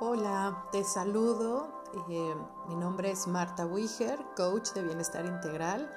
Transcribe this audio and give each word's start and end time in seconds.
Hola, 0.00 0.64
te 0.70 0.84
saludo. 0.84 1.82
Eh, 2.08 2.34
mi 2.68 2.76
nombre 2.76 3.10
es 3.10 3.26
Marta 3.26 3.66
Wiger, 3.66 4.16
coach 4.36 4.70
de 4.70 4.84
bienestar 4.84 5.26
integral. 5.26 5.90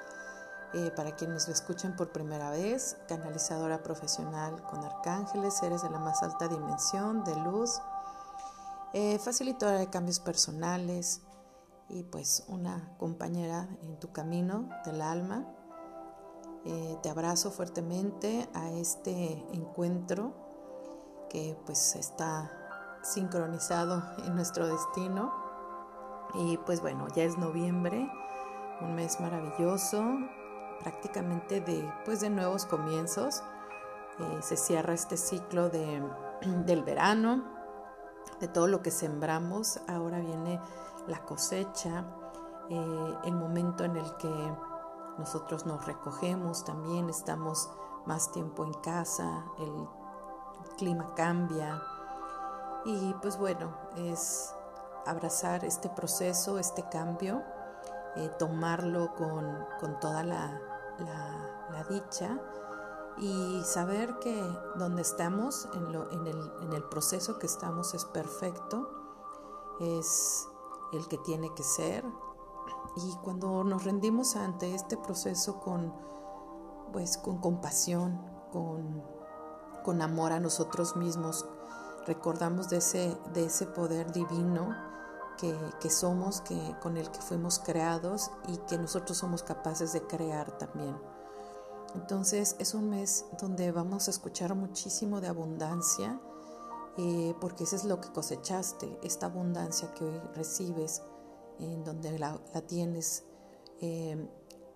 Eh, 0.74 0.90
para 0.96 1.14
quienes 1.14 1.46
me 1.46 1.54
escuchan 1.54 1.94
por 1.94 2.10
primera 2.10 2.50
vez, 2.50 2.96
canalizadora 3.06 3.84
profesional 3.84 4.60
con 4.64 4.82
arcángeles, 4.82 5.54
seres 5.54 5.84
de 5.84 5.90
la 5.90 6.00
más 6.00 6.20
alta 6.24 6.48
dimensión, 6.48 7.22
de 7.22 7.36
luz, 7.44 7.80
eh, 8.92 9.20
facilitadora 9.20 9.78
de 9.78 9.88
cambios 9.88 10.18
personales 10.18 11.20
y 11.88 12.02
pues 12.02 12.42
una 12.48 12.96
compañera 12.98 13.68
en 13.82 14.00
tu 14.00 14.10
camino 14.10 14.68
del 14.84 15.00
alma. 15.00 15.46
te 16.64 17.08
abrazo 17.08 17.52
fuertemente 17.52 18.48
a 18.52 18.70
este 18.70 19.32
encuentro 19.52 20.32
que 21.28 21.56
pues 21.64 21.96
está 21.96 22.61
sincronizado 23.02 24.02
en 24.24 24.34
nuestro 24.34 24.66
destino. 24.66 25.32
Y 26.34 26.56
pues 26.58 26.80
bueno, 26.80 27.06
ya 27.14 27.24
es 27.24 27.36
noviembre, 27.36 28.10
un 28.80 28.94
mes 28.94 29.20
maravilloso, 29.20 30.02
prácticamente 30.80 31.60
de, 31.60 31.92
pues 32.04 32.20
de 32.20 32.30
nuevos 32.30 32.64
comienzos. 32.64 33.42
Eh, 34.18 34.38
se 34.40 34.56
cierra 34.56 34.94
este 34.94 35.16
ciclo 35.16 35.68
de, 35.68 36.02
del 36.64 36.82
verano, 36.82 37.44
de 38.40 38.48
todo 38.48 38.66
lo 38.66 38.82
que 38.82 38.90
sembramos. 38.90 39.80
Ahora 39.88 40.20
viene 40.20 40.60
la 41.06 41.22
cosecha, 41.24 42.04
eh, 42.70 43.14
el 43.24 43.34
momento 43.34 43.84
en 43.84 43.96
el 43.96 44.16
que 44.16 44.56
nosotros 45.18 45.66
nos 45.66 45.84
recogemos, 45.84 46.64
también 46.64 47.10
estamos 47.10 47.70
más 48.06 48.32
tiempo 48.32 48.64
en 48.64 48.72
casa, 48.74 49.44
el 49.58 49.88
clima 50.78 51.12
cambia 51.14 51.82
y 52.84 53.14
pues 53.22 53.38
bueno, 53.38 53.76
es 53.96 54.54
abrazar 55.06 55.64
este 55.64 55.88
proceso, 55.88 56.58
este 56.58 56.88
cambio, 56.88 57.42
eh, 58.16 58.30
tomarlo 58.38 59.14
con, 59.14 59.98
toda 60.00 60.22
la, 60.22 60.60
dicha 61.88 62.38
y 63.18 63.60
saber 63.64 64.18
que 64.20 64.40
donde 64.76 65.02
estamos, 65.02 65.68
en, 65.74 65.92
lo, 65.92 66.10
en, 66.10 66.26
el, 66.26 66.52
en 66.62 66.72
el 66.72 66.84
proceso 66.84 67.38
que 67.38 67.46
estamos 67.46 67.92
es 67.94 68.04
perfecto, 68.04 68.88
es 69.80 70.48
el 70.92 71.08
que 71.08 71.18
tiene 71.18 71.52
que 71.54 71.62
ser. 71.62 72.04
Y 72.96 73.16
cuando 73.24 73.64
nos 73.64 73.84
rendimos 73.84 74.36
ante 74.36 74.74
este 74.74 74.96
proceso 74.96 75.60
con, 75.60 75.92
pues, 76.92 77.18
con 77.18 77.38
compasión, 77.38 78.20
con 78.52 79.02
con 79.82 80.02
amor 80.02 80.32
a 80.32 80.40
nosotros 80.40 80.96
mismos. 80.96 81.46
Recordamos 82.06 82.68
de 82.68 82.78
ese, 82.78 83.16
de 83.32 83.46
ese 83.46 83.66
poder 83.66 84.12
divino 84.12 84.92
que, 85.80 85.90
somos, 85.90 86.40
que, 86.40 86.76
con 86.80 86.96
el 86.96 87.10
que 87.10 87.20
fuimos 87.20 87.58
creados 87.58 88.30
y 88.46 88.58
que 88.68 88.78
nosotros 88.78 89.18
somos 89.18 89.42
capaces 89.42 89.92
de 89.92 90.02
crear 90.02 90.56
también. 90.58 90.96
Entonces 91.94 92.56
es 92.58 92.74
un 92.74 92.90
mes 92.90 93.26
donde 93.40 93.72
vamos 93.72 94.08
a 94.08 94.12
escuchar 94.12 94.54
muchísimo 94.54 95.20
de 95.20 95.28
abundancia, 95.28 96.20
eh, 96.96 97.34
porque 97.40 97.64
eso 97.64 97.76
es 97.76 97.84
lo 97.84 98.00
que 98.00 98.10
cosechaste, 98.10 98.98
esta 99.02 99.26
abundancia 99.26 99.92
que 99.94 100.04
hoy 100.04 100.20
recibes, 100.34 101.02
en 101.58 101.84
donde 101.84 102.18
la, 102.18 102.38
tienes 102.66 103.24
eh, 103.80 104.28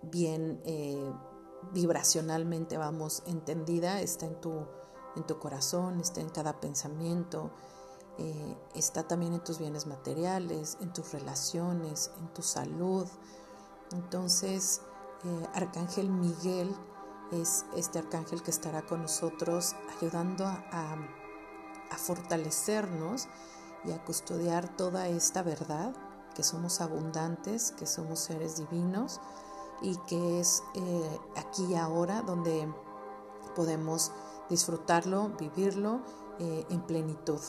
bien 0.02 0.60
eh, 0.64 1.12
vibracionalmente, 1.72 2.77
vamos, 2.77 3.22
entendida, 3.27 4.00
está 4.00 4.27
en 4.27 4.41
tu 4.41 4.66
en 5.17 5.25
tu 5.25 5.39
corazón, 5.39 6.00
está 6.00 6.20
en 6.20 6.28
cada 6.28 6.61
pensamiento, 6.61 7.50
eh, 8.19 8.56
está 8.75 9.03
también 9.06 9.34
en 9.34 9.45
tus 9.45 9.59
bienes 9.59 9.86
materiales, 9.86 10.78
en 10.81 10.92
tus 10.92 11.12
relaciones, 11.12 12.11
en 12.19 12.28
tu 12.33 12.42
salud. 12.42 13.06
Entonces, 13.92 14.81
eh, 15.25 15.47
Arcángel 15.55 16.11
Miguel 16.11 16.75
es 17.32 17.65
este 17.75 17.99
arcángel 17.99 18.43
que 18.43 18.50
estará 18.50 18.82
con 18.82 19.03
nosotros 19.03 19.75
ayudando 19.97 20.44
a, 20.47 20.97
fortalecernos 21.98 23.27
y 23.84 23.93
a 23.93 24.04
custodiar 24.04 24.77
toda 24.77 25.09
esta 25.09 25.43
verdad, 25.43 25.94
que 26.34 26.43
somos 26.43 26.81
abundantes, 26.83 27.72
que 27.72 27.87
somos 27.87 28.19
seres 28.21 28.56
divinos 28.56 29.21
y 29.81 29.97
que 30.06 30.41
es 30.41 30.62
eh, 30.75 31.21
aquí 31.37 31.65
y 31.65 31.75
ahora 31.75 32.21
donde 32.21 32.69
podemos 33.54 34.12
disfrutarlo, 34.49 35.31
vivirlo 35.39 36.01
eh, 36.39 36.67
en 36.71 36.81
plenitud. 36.83 37.41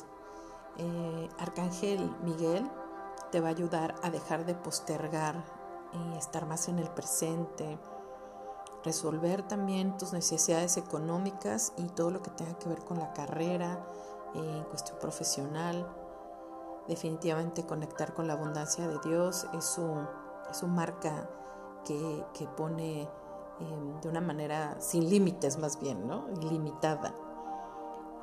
Eh, 0.77 1.29
Arcángel 1.39 2.15
Miguel 2.23 2.69
te 3.31 3.41
va 3.41 3.47
a 3.47 3.51
ayudar 3.51 3.95
a 4.03 4.09
dejar 4.09 4.45
de 4.45 4.55
postergar 4.55 5.43
y 5.93 6.17
estar 6.17 6.45
más 6.45 6.67
en 6.67 6.79
el 6.79 6.89
presente, 6.89 7.79
resolver 8.83 9.43
también 9.47 9.97
tus 9.97 10.13
necesidades 10.13 10.77
económicas 10.77 11.73
y 11.77 11.87
todo 11.89 12.11
lo 12.11 12.21
que 12.21 12.29
tenga 12.31 12.57
que 12.59 12.69
ver 12.69 12.79
con 12.79 12.99
la 12.99 13.13
carrera, 13.13 13.85
eh, 14.35 14.57
en 14.57 14.63
cuestión 14.65 14.97
profesional. 14.99 15.87
Definitivamente 16.87 17.65
conectar 17.65 18.13
con 18.13 18.27
la 18.27 18.33
abundancia 18.33 18.87
de 18.87 18.99
Dios 19.03 19.47
es 19.53 19.65
su, 19.65 20.07
es 20.49 20.57
su 20.57 20.67
marca 20.67 21.29
que, 21.83 22.25
que 22.33 22.47
pone 22.47 23.09
Em, 23.59 23.99
de 24.01 24.09
una 24.09 24.21
manera 24.21 24.79
sin 24.79 25.09
límites 25.09 25.57
más 25.57 25.79
bien, 25.79 26.07
¿no? 26.07 26.25
Ilimitada. 26.41 27.15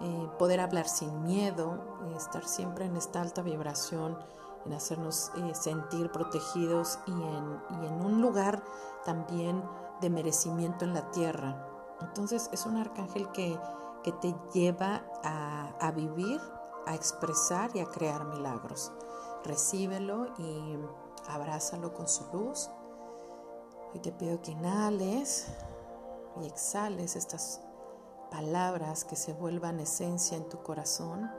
Eh, 0.01 0.29
poder 0.39 0.61
hablar 0.61 0.89
sin 0.89 1.25
miedo, 1.25 1.81
estar 2.17 2.47
siempre 2.47 2.85
en 2.85 2.97
esta 2.97 3.21
alta 3.21 3.43
vibración, 3.43 4.17
en 4.65 4.73
hacernos 4.73 5.33
eh, 5.37 5.55
sentir 5.55 6.11
protegidos 6.13 7.01
y 7.07 7.13
en, 7.13 7.85
en, 7.85 8.07
un 8.07 8.23
lugar 8.23 8.63
también 9.05 9.63
de 10.01 10.09
merecimiento 10.09 10.85
en 10.85 10.95
la 10.95 11.11
tierra. 11.11 11.67
Entonces 12.01 12.49
es 12.53 12.65
un 12.65 12.77
arcángel 12.77 13.29
que, 13.33 13.59
que 14.05 14.13
te 14.13 14.35
lleva 14.53 15.03
a, 15.25 15.75
a 15.81 15.91
vivir, 15.91 16.41
a 16.87 16.95
expresar 16.95 17.75
y 17.75 17.81
a 17.81 17.87
crear 17.87 18.25
milagros. 18.25 18.93
Recíbelo 19.45 20.29
y 20.39 20.79
abrázalo 21.29 21.93
con 21.93 22.07
su 22.07 22.25
luz 22.33 22.71
Hoy 23.95 24.01
te 24.01 24.11
pido 24.11 24.43
que 24.43 24.51
inhales 24.51 25.47
y 26.43 26.47
exhales 26.47 27.15
estas 27.15 27.61
palabras 28.29 29.05
que 29.05 29.15
se 29.15 29.33
vuelvan 29.33 29.79
esencia 29.79 30.37
en 30.37 30.49
tu 30.49 30.61
corazón. 30.65 31.31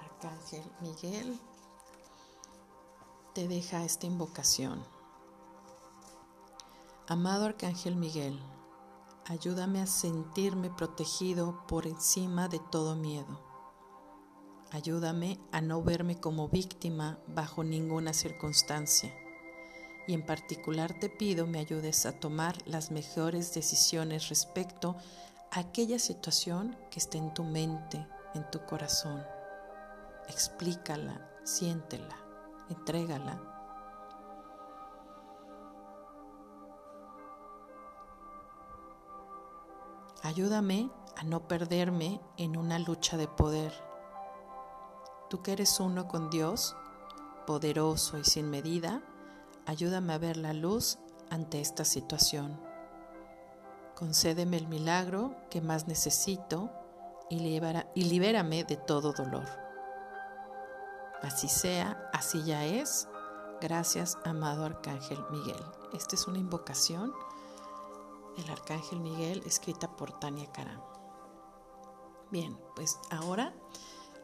Arcángel 0.00 0.64
Miguel 0.80 1.40
te 3.34 3.46
deja 3.46 3.84
esta 3.84 4.06
invocación. 4.06 4.84
Amado 7.06 7.44
Arcángel 7.46 7.94
Miguel, 7.94 8.36
ayúdame 9.26 9.80
a 9.80 9.86
sentirme 9.86 10.70
protegido 10.70 11.64
por 11.68 11.86
encima 11.86 12.48
de 12.48 12.58
todo 12.58 12.96
miedo 12.96 13.49
Ayúdame 14.72 15.40
a 15.50 15.60
no 15.60 15.82
verme 15.82 16.20
como 16.20 16.48
víctima 16.48 17.18
bajo 17.26 17.64
ninguna 17.64 18.12
circunstancia. 18.12 19.12
Y 20.06 20.14
en 20.14 20.24
particular 20.24 20.96
te 20.98 21.08
pido 21.08 21.48
me 21.48 21.58
ayudes 21.58 22.06
a 22.06 22.12
tomar 22.12 22.56
las 22.66 22.92
mejores 22.92 23.52
decisiones 23.52 24.28
respecto 24.28 24.96
a 25.50 25.60
aquella 25.60 25.98
situación 25.98 26.76
que 26.92 27.00
esté 27.00 27.18
en 27.18 27.34
tu 27.34 27.42
mente, 27.42 28.06
en 28.34 28.48
tu 28.52 28.64
corazón. 28.64 29.24
Explícala, 30.28 31.28
siéntela, 31.42 32.16
entrégala. 32.68 33.42
Ayúdame 40.22 40.90
a 41.16 41.24
no 41.24 41.48
perderme 41.48 42.20
en 42.36 42.56
una 42.56 42.78
lucha 42.78 43.16
de 43.16 43.26
poder 43.26 43.89
Tú 45.30 45.42
que 45.42 45.52
eres 45.52 45.78
uno 45.78 46.08
con 46.08 46.28
Dios, 46.28 46.76
poderoso 47.46 48.18
y 48.18 48.24
sin 48.24 48.50
medida, 48.50 49.00
ayúdame 49.64 50.12
a 50.12 50.18
ver 50.18 50.36
la 50.36 50.52
luz 50.52 50.98
ante 51.30 51.60
esta 51.60 51.84
situación. 51.84 52.60
Concédeme 53.94 54.56
el 54.56 54.66
milagro 54.66 55.36
que 55.48 55.60
más 55.60 55.86
necesito 55.86 56.68
y, 57.28 57.38
libérame 57.38 58.64
de 58.64 58.76
todo 58.76 59.12
dolor. 59.12 59.46
Así 61.22 61.48
sea, 61.48 62.10
así 62.12 62.42
ya 62.42 62.64
es. 62.64 63.06
Gracias, 63.60 64.18
amado 64.24 64.64
Arcángel 64.64 65.18
Miguel. 65.30 65.62
Esta 65.92 66.16
es 66.16 66.26
una 66.26 66.38
invocación 66.38 67.12
del 68.36 68.50
Arcángel 68.50 68.98
Miguel 68.98 69.44
escrita 69.46 69.96
por 69.96 70.18
Tania 70.18 70.50
Karam. 70.50 70.80
Bien, 72.32 72.58
pues 72.74 72.98
ahora 73.10 73.54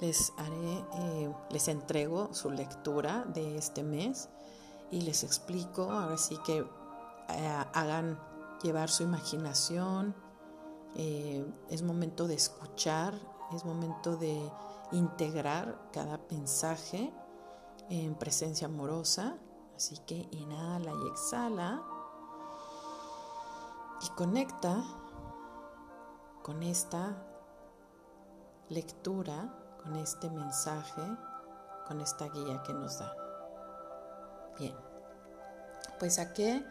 les 0.01 0.33
haré, 0.37 0.85
eh, 0.95 1.35
les 1.51 1.69
entrego 1.69 2.33
su 2.33 2.51
lectura 2.51 3.25
de 3.25 3.57
este 3.57 3.83
mes 3.83 4.29
y 4.91 5.03
les 5.03 5.25
explico, 5.25 5.91
ahora 5.91 6.19
sí 6.19 6.37
que 6.45 6.59
eh, 7.29 7.65
hagan 7.73 8.19
llevar 8.63 8.89
su 8.89 9.03
imaginación 9.03 10.15
Eh, 10.99 11.45
es 11.69 11.83
momento 11.83 12.27
de 12.27 12.35
escuchar, 12.35 13.13
es 13.53 13.67
momento 13.67 14.17
de 14.17 14.51
integrar 14.93 15.91
cada 15.93 16.19
mensaje 16.31 17.13
en 17.91 18.15
presencia 18.15 18.67
amorosa. 18.67 19.37
Así 19.77 19.99
que 20.07 20.27
inhala 20.31 20.93
y 20.95 21.09
exhala 21.09 21.83
y 24.01 24.09
conecta 24.17 24.83
con 26.43 26.63
esta 26.63 27.15
lectura, 28.71 29.53
con 29.87 29.97
este 29.97 30.29
mensaje, 30.31 31.03
con 31.87 32.01
esta 32.01 32.29
guía 32.29 32.63
que 32.67 32.73
nos 32.73 32.99
da. 32.99 33.15
Bien, 34.59 34.75
pues 35.99 36.19
a 36.19 36.33
qué, 36.33 36.65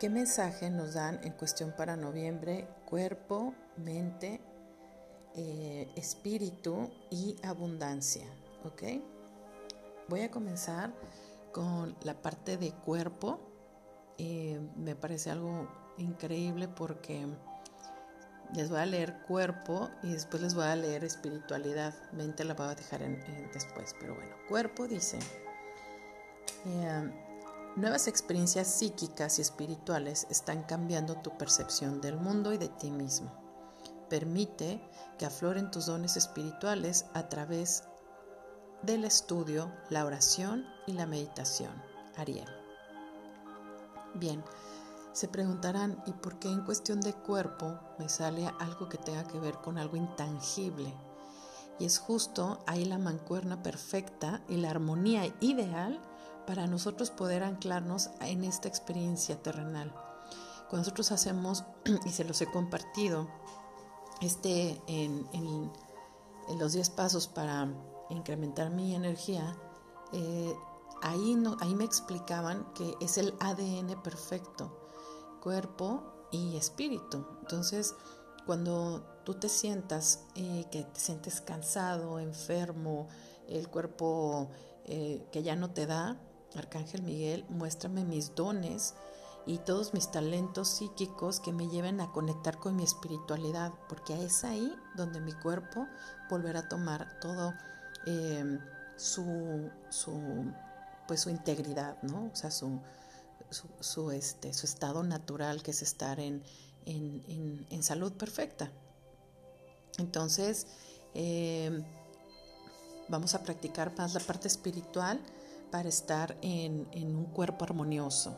qué 0.00 0.10
mensaje 0.10 0.70
nos 0.70 0.94
dan 0.94 1.20
en 1.22 1.32
cuestión 1.32 1.72
para 1.76 1.96
noviembre, 1.96 2.68
cuerpo, 2.84 3.54
mente, 3.76 4.40
eh, 5.36 5.90
espíritu 5.94 6.90
y 7.10 7.36
abundancia, 7.44 8.26
¿ok? 8.64 8.82
Voy 10.08 10.22
a 10.22 10.30
comenzar 10.30 10.92
con 11.52 11.94
la 12.02 12.14
parte 12.14 12.56
de 12.56 12.72
cuerpo. 12.72 13.38
Eh, 14.18 14.60
me 14.76 14.96
parece 14.96 15.30
algo 15.30 15.68
increíble 15.96 16.66
porque 16.68 17.26
les 18.54 18.68
voy 18.68 18.78
a 18.78 18.86
leer 18.86 19.14
cuerpo 19.26 19.90
y 20.02 20.12
después 20.12 20.42
les 20.42 20.54
voy 20.54 20.64
a 20.64 20.76
leer 20.76 21.04
espiritualidad. 21.04 21.94
Mente 22.12 22.44
la 22.44 22.54
voy 22.54 22.66
a 22.66 22.74
dejar 22.74 23.00
después, 23.52 23.94
pero 23.98 24.14
bueno, 24.14 24.34
cuerpo 24.48 24.86
dice, 24.86 25.18
eh, 26.66 27.10
nuevas 27.76 28.08
experiencias 28.08 28.68
psíquicas 28.68 29.38
y 29.38 29.42
espirituales 29.42 30.26
están 30.30 30.64
cambiando 30.64 31.16
tu 31.16 31.36
percepción 31.38 32.00
del 32.00 32.16
mundo 32.16 32.52
y 32.52 32.58
de 32.58 32.68
ti 32.68 32.90
mismo. 32.90 33.32
Permite 34.08 34.80
que 35.18 35.24
afloren 35.24 35.70
tus 35.70 35.86
dones 35.86 36.16
espirituales 36.16 37.06
a 37.14 37.28
través 37.28 37.84
del 38.82 39.04
estudio, 39.04 39.72
la 39.88 40.04
oración 40.04 40.66
y 40.86 40.92
la 40.92 41.06
meditación. 41.06 41.72
Ariel. 42.16 42.48
Bien, 44.14 44.44
se 45.12 45.28
preguntarán, 45.28 46.02
¿y 46.06 46.12
por 46.12 46.38
qué 46.38 46.48
en 46.48 46.64
cuestión 46.64 47.00
de 47.00 47.12
cuerpo 47.12 47.78
me 47.98 48.08
sale 48.08 48.50
algo 48.60 48.88
que 48.88 48.96
tenga 48.96 49.24
que 49.24 49.38
ver 49.38 49.56
con 49.56 49.78
algo 49.78 49.96
intangible? 49.96 50.92
Y 51.78 51.84
es 51.84 51.98
justo 51.98 52.60
ahí 52.66 52.84
la 52.84 52.98
mancuerna 52.98 53.62
perfecta 53.62 54.42
y 54.48 54.56
la 54.56 54.70
armonía 54.70 55.26
ideal 55.40 56.00
para 56.46 56.66
nosotros 56.66 57.10
poder 57.10 57.42
anclarnos 57.42 58.10
en 58.20 58.44
esta 58.44 58.68
experiencia 58.68 59.42
terrenal. 59.42 59.92
Cuando 60.70 60.78
nosotros 60.78 61.12
hacemos, 61.12 61.64
y 62.06 62.10
se 62.10 62.24
los 62.24 62.40
he 62.40 62.46
compartido, 62.50 63.28
este 64.22 64.80
en, 64.86 65.70
los 66.58 66.72
10 66.72 66.90
pasos 66.90 67.28
para 67.28 67.68
incrementar 68.08 68.70
mi 68.70 68.94
energía, 68.94 69.56
eh, 70.12 70.54
ahí, 71.02 71.36
ahí 71.60 71.74
me 71.74 71.84
explicaban 71.84 72.72
que 72.74 72.94
es 73.00 73.18
el 73.18 73.34
ADN 73.40 74.02
perfecto 74.02 74.81
cuerpo 75.42 76.28
y 76.30 76.56
espíritu. 76.56 77.26
Entonces, 77.40 77.94
cuando 78.46 79.02
tú 79.24 79.34
te 79.34 79.48
sientas 79.48 80.24
eh, 80.36 80.66
que 80.70 80.84
te 80.84 81.00
sientes 81.00 81.40
cansado, 81.40 82.20
enfermo, 82.20 83.08
el 83.48 83.68
cuerpo 83.68 84.48
eh, 84.84 85.26
que 85.32 85.42
ya 85.42 85.56
no 85.56 85.70
te 85.70 85.86
da, 85.86 86.16
Arcángel 86.54 87.02
Miguel, 87.02 87.44
muéstrame 87.48 88.04
mis 88.04 88.34
dones 88.34 88.94
y 89.44 89.58
todos 89.58 89.94
mis 89.94 90.10
talentos 90.10 90.68
psíquicos 90.68 91.40
que 91.40 91.52
me 91.52 91.68
lleven 91.68 92.00
a 92.00 92.12
conectar 92.12 92.58
con 92.58 92.76
mi 92.76 92.84
espiritualidad, 92.84 93.72
porque 93.88 94.24
es 94.24 94.44
ahí 94.44 94.72
donde 94.96 95.20
mi 95.20 95.32
cuerpo 95.32 95.86
volverá 96.30 96.60
a 96.60 96.68
tomar 96.68 97.18
todo 97.20 97.52
eh, 98.06 98.58
su, 98.96 99.70
su, 99.88 100.52
pues 101.08 101.20
su 101.20 101.30
integridad, 101.30 102.00
¿no? 102.02 102.30
O 102.32 102.36
sea, 102.36 102.50
su, 102.50 102.80
su, 103.52 104.10
este, 104.10 104.52
su 104.52 104.66
estado 104.66 105.02
natural, 105.02 105.62
que 105.62 105.70
es 105.72 105.82
estar 105.82 106.20
en, 106.20 106.42
en, 106.86 107.82
salud 107.82 108.12
perfecta. 108.12 108.70
Entonces, 109.98 110.66
em, 111.14 111.84
vamos 113.08 113.34
a 113.34 113.42
practicar 113.42 113.96
más 113.96 114.14
la 114.14 114.20
parte 114.20 114.48
espiritual 114.48 115.20
para 115.70 115.88
estar 115.88 116.36
en, 116.42 116.86
un 116.94 117.24
cuerpo 117.26 117.64
armonioso. 117.64 118.36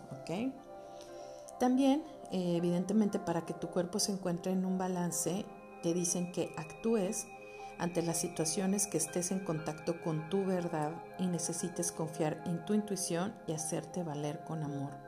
También, 1.59 2.03
eh, 2.33 2.57
evidentemente, 2.57 3.19
para 3.19 3.47
que 3.47 3.55
tu 3.55 3.69
cuerpo 3.69 3.99
se 3.99 4.13
encuentre 4.13 4.53
en 4.53 4.65
un 4.65 4.79
balance, 4.79 5.45
te 5.83 5.95
dicen 5.95 6.33
que 6.33 6.53
actúes 6.57 7.27
ante 7.79 8.03
las 8.03 8.21
situaciones 8.21 8.87
que 8.87 8.99
estés 8.99 9.31
en 9.31 9.41
contacto 9.41 10.01
con 10.01 10.29
tu 10.31 10.45
verdad 10.45 10.93
y 11.19 11.27
necesites 11.27 11.93
confiar 11.93 12.43
en 12.47 12.65
tu 12.65 12.75
intuición 12.75 13.35
y 13.47 13.53
hacerte 13.53 14.03
valer 14.03 14.45
con 14.45 14.63
amor. 14.63 15.04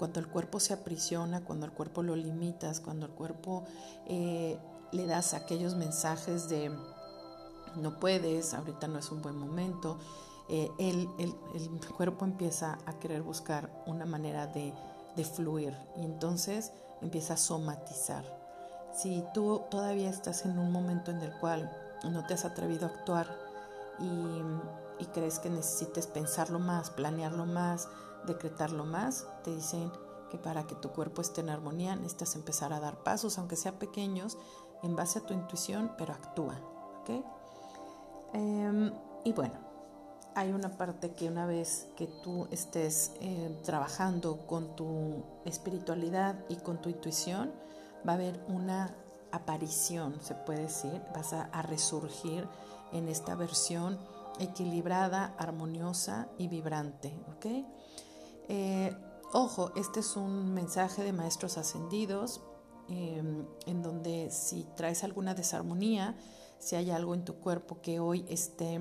Cuando 0.00 0.18
el 0.18 0.28
cuerpo 0.28 0.60
se 0.60 0.72
aprisiona, 0.72 1.44
cuando 1.44 1.66
el 1.66 1.72
cuerpo 1.72 2.02
lo 2.02 2.16
limitas, 2.16 2.80
cuando 2.80 3.04
el 3.04 3.12
cuerpo 3.12 3.64
eh, 4.06 4.56
le 4.92 5.06
das 5.06 5.34
aquellos 5.34 5.74
mensajes 5.74 6.48
de 6.48 6.74
no 7.76 8.00
puedes, 8.00 8.54
ahorita 8.54 8.88
no 8.88 8.98
es 8.98 9.10
un 9.10 9.20
buen 9.20 9.36
momento, 9.36 9.98
eh, 10.48 10.70
el, 10.78 11.06
cuerpo 11.98 12.24
empieza 12.24 12.78
a 12.86 12.98
querer 12.98 13.20
buscar 13.20 13.70
una 13.84 14.06
manera 14.06 14.46
de, 14.46 14.72
de 15.16 15.24
fluir 15.24 15.76
y 15.98 16.06
entonces 16.06 16.72
empieza 17.02 17.34
a 17.34 17.36
somatizar. 17.36 18.24
Si 18.94 19.22
tú 19.34 19.64
todavía 19.70 20.08
estás 20.08 20.46
en 20.46 20.58
un 20.58 20.72
momento 20.72 21.10
en 21.10 21.20
el 21.20 21.32
cual 21.40 21.70
no 22.04 22.24
te 22.24 22.32
has 22.32 22.46
atrevido 22.46 22.86
a 22.86 22.88
actuar 22.88 23.26
y, 23.98 25.06
crees 25.12 25.38
que 25.38 25.50
necesites 25.50 26.06
pensarlo 26.06 26.58
más, 26.58 26.90
planearlo 26.90 27.44
más, 27.44 27.88
decretarlo 28.26 28.84
más, 28.84 29.26
te 29.44 29.54
dicen 29.54 29.90
que 30.30 30.38
para 30.38 30.66
que 30.66 30.74
tu 30.74 30.90
cuerpo 30.90 31.22
esté 31.22 31.40
en 31.40 31.50
armonía 31.50 31.96
necesitas 31.96 32.36
empezar 32.36 32.72
a 32.72 32.80
dar 32.80 33.02
pasos, 33.02 33.38
aunque 33.38 33.56
sean 33.56 33.74
pequeños, 33.76 34.38
en 34.82 34.96
base 34.96 35.18
a 35.18 35.22
tu 35.22 35.34
intuición, 35.34 35.92
pero 35.98 36.12
actúa. 36.12 36.60
Em, 38.32 38.92
y 39.24 39.32
bueno, 39.32 39.54
hay 40.34 40.52
una 40.52 40.70
parte 40.76 41.12
que 41.14 41.28
una 41.28 41.46
vez 41.46 41.88
que 41.96 42.06
tú 42.06 42.46
estés 42.50 43.12
eh, 43.20 43.60
trabajando 43.64 44.46
con 44.46 44.76
tu 44.76 45.24
espiritualidad 45.44 46.44
y 46.48 46.56
con 46.56 46.80
tu 46.80 46.88
intuición, 46.88 47.52
va 48.06 48.12
a 48.12 48.14
haber 48.14 48.40
una 48.48 48.94
aparición, 49.32 50.20
se 50.22 50.34
puede 50.34 50.62
decir, 50.62 51.02
vas 51.14 51.32
a, 51.32 51.62
resurgir 51.62 52.48
en 52.92 53.08
esta 53.08 53.34
versión 53.34 53.98
equilibrada, 54.38 55.34
armoniosa 55.38 56.28
y 56.38 56.48
vibrante. 56.48 57.12
Eh, 58.52 58.92
ojo, 59.32 59.70
este 59.76 60.00
es 60.00 60.16
un 60.16 60.52
mensaje 60.52 61.04
de 61.04 61.12
maestros 61.12 61.56
ascendidos 61.56 62.40
em, 62.88 63.46
en 63.66 63.82
donde 63.82 64.30
si 64.30 64.64
traes 64.76 65.04
alguna 65.04 65.34
desarmonía, 65.34 66.16
si 66.58 66.74
hay 66.74 66.90
algo 66.90 67.14
en 67.14 67.24
tu 67.24 67.36
cuerpo 67.36 67.80
que 67.80 68.00
hoy 68.00 68.26
esté 68.28 68.80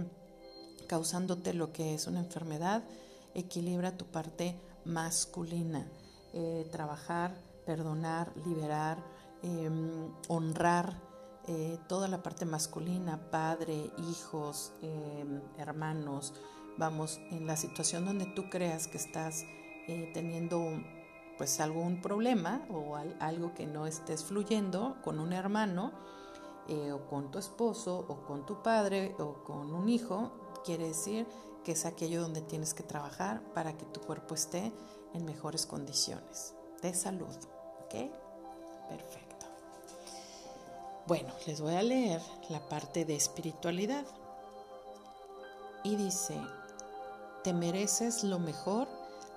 causándote 0.88 1.54
lo 1.54 1.72
que 1.72 1.94
es 1.94 2.08
una 2.08 2.20
enfermedad, 2.20 2.84
equilibra 3.36 3.96
tu 3.96 4.06
parte 4.06 4.60
masculina. 4.86 5.88
Eh, 6.34 6.68
trabajar, 6.72 7.36
perdonar, 7.66 8.34
liberar, 8.46 8.98
Em, 9.42 10.12
honrar 10.28 10.94
eh, 11.48 11.80
toda 11.88 12.10
la 12.10 12.22
parte 12.22 12.46
masculina, 12.46 13.18
padre, 13.32 13.90
hijos, 14.10 14.74
em, 14.82 15.42
hermanos, 15.58 16.34
vamos, 16.78 17.20
en 17.32 17.48
la 17.48 17.58
situación 17.58 18.06
donde 18.06 18.26
tú 18.26 18.50
creas 18.50 18.88
que 18.88 18.98
estás 18.98 19.46
eh, 19.88 20.10
teniendo 20.14 20.84
pues 21.38 21.60
algún 21.62 22.02
problema 22.02 22.66
o 22.70 22.98
algo 23.20 23.54
que 23.54 23.66
no 23.66 23.88
estés 23.88 24.26
fluyendo 24.26 24.98
con 25.04 25.20
un 25.20 25.32
hermano 25.32 25.94
eh, 26.68 26.92
o 26.92 27.08
con 27.08 27.32
tu 27.32 27.40
esposo 27.40 28.06
o 28.10 28.26
con 28.26 28.46
tu 28.46 28.62
padre 28.62 29.16
o 29.20 29.44
con 29.44 29.74
un 29.74 29.88
hijo, 29.88 30.32
quiere 30.66 30.90
decir 30.90 31.26
que 31.64 31.72
es 31.72 31.86
aquello 31.86 32.22
donde 32.22 32.42
tienes 32.42 32.74
que 32.74 32.84
trabajar 32.84 33.42
para 33.54 33.78
que 33.78 33.86
tu 33.86 34.02
cuerpo 34.02 34.36
esté 34.36 34.74
en 35.14 35.26
mejores 35.26 35.66
condiciones 35.66 36.54
de 36.82 36.94
salud. 36.94 37.36
¿Ok? 37.86 38.12
Perfecto. 38.90 39.46
Bueno, 41.08 41.34
les 41.48 41.60
voy 41.60 41.74
a 41.74 41.82
leer 41.82 42.22
la 42.50 42.60
parte 42.68 43.06
de 43.06 43.16
espiritualidad. 43.16 44.06
Y 45.84 45.96
dice, 45.96 46.40
te 47.44 47.54
mereces 47.54 48.24
lo 48.24 48.40
mejor, 48.40 48.88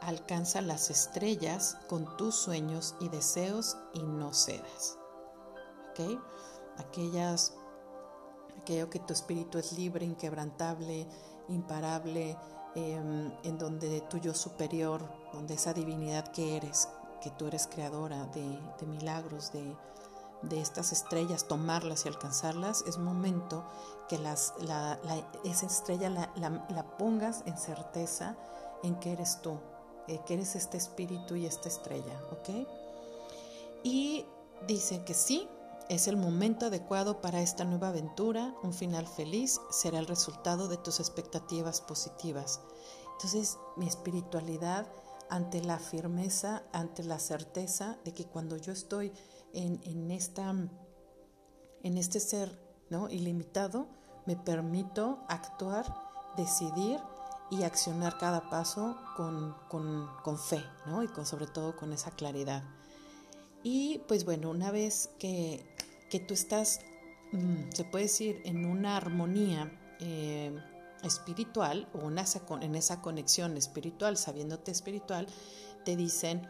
alcanza 0.01 0.61
las 0.61 0.91
estrellas 0.91 1.77
con 1.89 2.17
tus 2.17 2.35
sueños 2.35 2.95
y 3.01 3.09
deseos 3.09 3.77
y 3.95 4.03
no 4.03 4.33
cedas. 4.33 4.99
¿Ok? 5.91 6.21
Aquellas, 6.79 7.55
aquello 8.61 8.91
que 8.91 8.99
tu 8.99 9.13
espíritu 9.13 9.59
es 9.59 9.73
libre, 9.73 10.05
inquebrantable, 10.05 11.07
imparable, 11.49 12.37
em, 12.75 13.33
en 13.45 13.59
donde 13.59 14.01
tu 14.03 14.19
yo 14.19 14.35
superior, 14.35 15.03
donde 15.33 15.55
esa 15.55 15.73
divinidad 15.73 16.29
que 16.29 16.57
eres, 16.57 16.89
que 17.21 17.31
tú 17.31 17.47
eres 17.47 17.67
creadora 17.67 18.27
de, 18.27 18.59
de 18.81 18.87
milagros, 18.87 19.53
de 19.53 19.77
de 20.43 20.61
estas 20.61 20.93
estrellas, 20.93 21.47
tomarlas 21.47 22.05
y 22.05 22.09
alcanzarlas, 22.09 22.85
es 22.87 22.99
momento 22.99 23.65
que 24.09 24.19
las, 24.19 24.55
esa 25.45 25.67
estrella 25.67 26.11
la, 26.11 26.97
pongas 26.99 27.43
en 27.47 27.57
certeza 27.57 28.37
en 28.83 28.97
que 28.97 29.13
eres 29.13 29.41
tú, 29.43 29.59
eh, 30.09 30.21
que 30.27 30.35
eres 30.35 30.57
este 30.57 30.77
espíritu 30.77 31.37
y 31.37 31.47
esta 31.47 31.69
estrella, 31.69 32.21
¿ok? 32.33 32.67
Y 33.85 34.27
dice 34.67 35.05
que 35.05 35.15
sí, 35.15 35.49
es 35.89 36.09
el 36.09 36.17
momento 36.17 36.67
adecuado 36.67 37.21
para 37.21 37.41
esta 37.41 37.65
nueva 37.65 37.89
aventura, 37.89 38.55
un 38.63 38.73
final 38.73 39.07
feliz 39.07 39.61
será 39.71 39.99
el 39.99 40.07
resultado 40.07 40.69
de 40.69 40.77
tus 40.77 41.01
expectativas 41.01 41.81
positivas. 41.81 42.61
Entonces, 43.13 43.59
mi 43.77 43.87
espiritualidad 43.87 44.87
ante 45.29 45.63
la 45.63 45.79
firmeza, 45.79 46.63
ante 46.73 47.03
la 47.05 47.19
certeza 47.19 47.97
de 48.05 48.13
que 48.13 48.27
cuando 48.27 48.57
yo 48.57 48.73
estoy 48.73 49.13
en, 49.55 50.11
esta, 50.11 50.51
en 51.83 51.99
este 51.99 52.21
ser 52.21 52.59
¿no? 52.91 53.09
ilimitado, 53.09 53.87
me 54.27 54.37
permito 54.37 55.25
actuar, 55.29 55.85
decidir 56.37 57.01
y 57.51 57.65
accionar 57.65 58.19
cada 58.19 58.49
paso 58.49 58.97
con, 59.17 60.39
fe, 60.39 60.65
¿no? 60.87 61.03
Y 61.03 61.09
con, 61.09 61.27
sobre 61.27 61.47
todo 61.47 61.77
con 61.77 61.93
esa 61.93 62.11
claridad. 62.13 62.65
Y 63.63 64.01
pues 64.09 64.25
bueno, 64.25 64.51
una 64.51 64.71
vez 64.71 65.11
que, 65.19 65.65
tú 66.27 66.35
estás, 66.35 66.81
mm, 67.33 67.71
se 67.75 67.85
puede 67.85 68.05
decir, 68.05 68.41
en 68.45 68.65
una 68.65 68.97
armonía 68.97 69.71
eh, 70.01 70.57
espiritual 71.03 71.89
o 71.93 72.09
en 72.09 72.75
esa 72.75 73.03
conexión 73.03 73.57
espiritual, 73.57 74.17
sabiéndote 74.17 74.71
espiritual, 74.71 75.27
te 75.85 75.97
dicen 75.97 76.49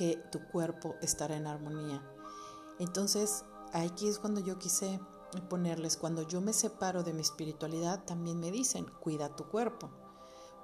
que 0.00 0.16
tu 0.32 0.40
cuerpo 0.48 0.94
estará 1.02 1.36
en 1.36 1.46
armonía. 1.46 2.02
Entonces, 2.78 3.44
aquí 3.74 4.08
es 4.08 4.18
cuando 4.18 4.40
yo 4.40 4.58
quise 4.58 4.98
ponerles, 5.50 5.98
cuando 5.98 6.22
yo 6.22 6.40
me 6.40 6.54
separo 6.54 7.02
de 7.02 7.12
mi 7.12 7.20
espiritualidad, 7.20 8.02
también 8.06 8.40
me 8.40 8.50
dicen, 8.50 8.86
cuida 9.02 9.36
tu 9.36 9.50
cuerpo. 9.50 9.90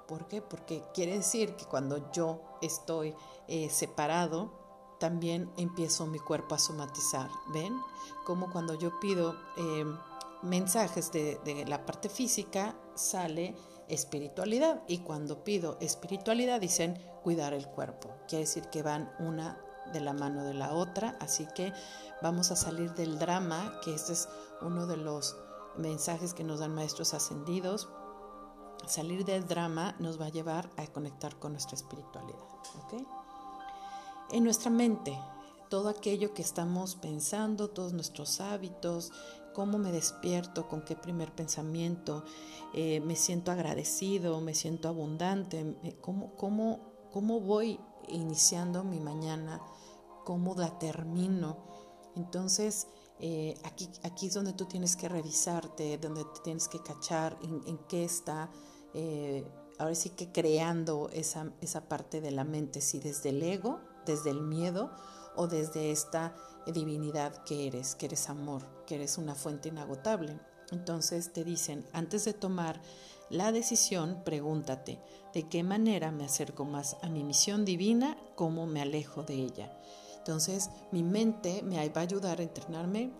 ¿Por 0.08 0.26
qué? 0.26 0.40
Porque 0.40 0.82
quiere 0.94 1.18
decir 1.18 1.54
que 1.54 1.66
cuando 1.66 2.10
yo 2.12 2.40
estoy 2.62 3.14
eh, 3.46 3.68
separado, 3.68 4.96
también 4.98 5.52
empiezo 5.58 6.06
mi 6.06 6.18
cuerpo 6.18 6.54
a 6.54 6.58
somatizar. 6.58 7.28
¿Ven? 7.52 7.78
Como 8.24 8.50
cuando 8.50 8.72
yo 8.72 8.98
pido 9.00 9.36
em, 9.58 9.98
mensajes 10.40 11.12
de, 11.12 11.38
de 11.44 11.66
la 11.66 11.84
parte 11.84 12.08
física, 12.08 12.74
sale 12.94 13.54
espiritualidad. 13.88 14.82
Y 14.88 15.00
cuando 15.00 15.44
pido 15.44 15.76
espiritualidad, 15.80 16.58
dicen 16.58 16.98
cuidar 17.26 17.54
el 17.54 17.66
cuerpo. 17.66 18.08
Quiere 18.28 18.44
decir 18.44 18.68
que 18.68 18.84
van 18.84 19.10
una 19.18 19.60
de 19.92 20.00
la 20.00 20.12
mano 20.12 20.44
de 20.44 20.54
la 20.54 20.72
otra. 20.74 21.16
Así 21.18 21.44
que 21.56 21.72
vamos 22.22 22.52
a 22.52 22.56
salir 22.56 22.94
del 22.94 23.18
drama, 23.18 23.80
que 23.82 23.92
este 23.92 24.12
es 24.12 24.28
uno 24.62 24.86
de 24.86 24.96
los 24.96 25.36
mensajes 25.76 26.34
que 26.34 26.44
nos 26.44 26.60
dan 26.60 26.72
maestros 26.72 27.14
ascendidos. 27.14 27.88
Salir 28.86 29.24
del 29.24 29.44
drama 29.48 29.96
nos 29.98 30.20
va 30.20 30.26
a 30.26 30.28
llevar 30.28 30.70
a 30.76 30.86
conectar 30.86 31.36
con 31.40 31.50
nuestra 31.50 31.74
espiritualidad. 31.74 32.38
En 34.30 34.44
nuestra 34.44 34.70
mente, 34.70 35.18
todo 35.68 35.88
aquello 35.88 36.32
que 36.32 36.42
estamos 36.42 36.94
pensando, 36.94 37.70
todos 37.70 37.92
nuestros 37.92 38.40
hábitos, 38.40 39.10
cómo 39.52 39.78
me 39.78 39.90
despierto, 39.90 40.68
con 40.68 40.82
qué 40.82 40.94
primer 40.94 41.32
pensamiento, 41.32 42.22
eh, 42.72 43.00
me 43.00 43.16
siento 43.16 43.50
agradecido, 43.50 44.40
me 44.40 44.54
siento 44.54 44.88
abundante, 44.88 45.74
cómo, 46.00 46.36
cómo, 46.36 46.95
cómo 47.16 47.40
voy 47.40 47.80
iniciando 48.08 48.84
mi 48.84 49.00
mañana, 49.00 49.62
cómo 50.26 50.54
la 50.54 50.78
termino. 50.78 51.56
Entonces, 52.14 52.88
eh, 53.20 53.54
aquí, 53.64 53.88
aquí 54.02 54.26
es 54.26 54.34
donde 54.34 54.52
tú 54.52 54.66
tienes 54.66 54.96
que 54.96 55.08
revisarte, 55.08 55.96
donde 55.96 56.26
tienes 56.44 56.68
que 56.68 56.78
cachar 56.82 57.38
en, 57.40 57.78
qué 57.88 58.04
está, 58.04 58.50
eh, 58.92 59.50
ahora 59.78 59.94
sí 59.94 60.10
que 60.10 60.30
creando 60.30 61.08
esa, 61.10 61.54
esa 61.62 61.88
parte 61.88 62.20
de 62.20 62.32
la 62.32 62.44
mente, 62.44 62.82
si 62.82 62.98
desde 62.98 63.30
el 63.30 63.42
ego, 63.42 63.80
desde 64.04 64.28
el 64.28 64.42
miedo 64.42 64.90
o 65.36 65.46
desde 65.46 65.92
esta 65.92 66.36
divinidad 66.66 67.44
que 67.44 67.66
eres, 67.66 67.94
que 67.94 68.04
eres 68.04 68.28
amor, 68.28 68.84
que 68.84 68.96
eres 68.96 69.16
una 69.16 69.34
fuente 69.34 69.70
inagotable. 69.70 70.38
Entonces 70.70 71.32
te 71.32 71.44
dicen, 71.44 71.86
antes 71.94 72.26
de 72.26 72.34
tomar 72.34 72.82
la 73.30 73.50
decisión, 73.50 74.22
pregúntate, 74.24 75.00
¿de 75.34 75.48
qué 75.48 75.62
manera 75.62 76.12
me 76.12 76.24
acerco 76.24 76.64
más 76.64 76.96
a 77.02 77.08
mi 77.08 77.24
misión 77.24 77.64
divina? 77.64 78.16
¿Cómo 78.36 78.66
me 78.66 78.80
alejo 78.80 79.22
de 79.24 79.34
ella? 79.34 79.76
Entonces, 80.18 80.70
mi 80.92 81.02
mente 81.02 81.62
me 81.62 81.76
va 81.88 82.00
a 82.00 82.04
ayudar 82.04 82.40
a 82.40 82.44
entrenarme 82.44 83.10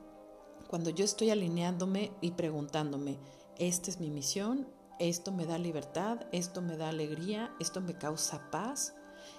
cuando 0.69 0.91
yo 0.91 1.05
estoy 1.05 1.31
alineándome 1.31 2.13
y 2.21 2.33
preguntándome, 2.33 3.19
¿esta 3.59 3.91
es 3.91 4.01
mi 4.01 4.11
misión? 4.11 4.69
¿Esto 4.99 5.31
me 5.31 5.47
da 5.47 5.59
libertad? 5.59 6.27
¿Esto 6.33 6.63
me 6.63 6.77
da 6.77 6.89
alegría? 6.89 7.55
¿Esto 7.61 7.81
me 7.81 7.99
causa 7.99 8.51
paz? 8.51 8.95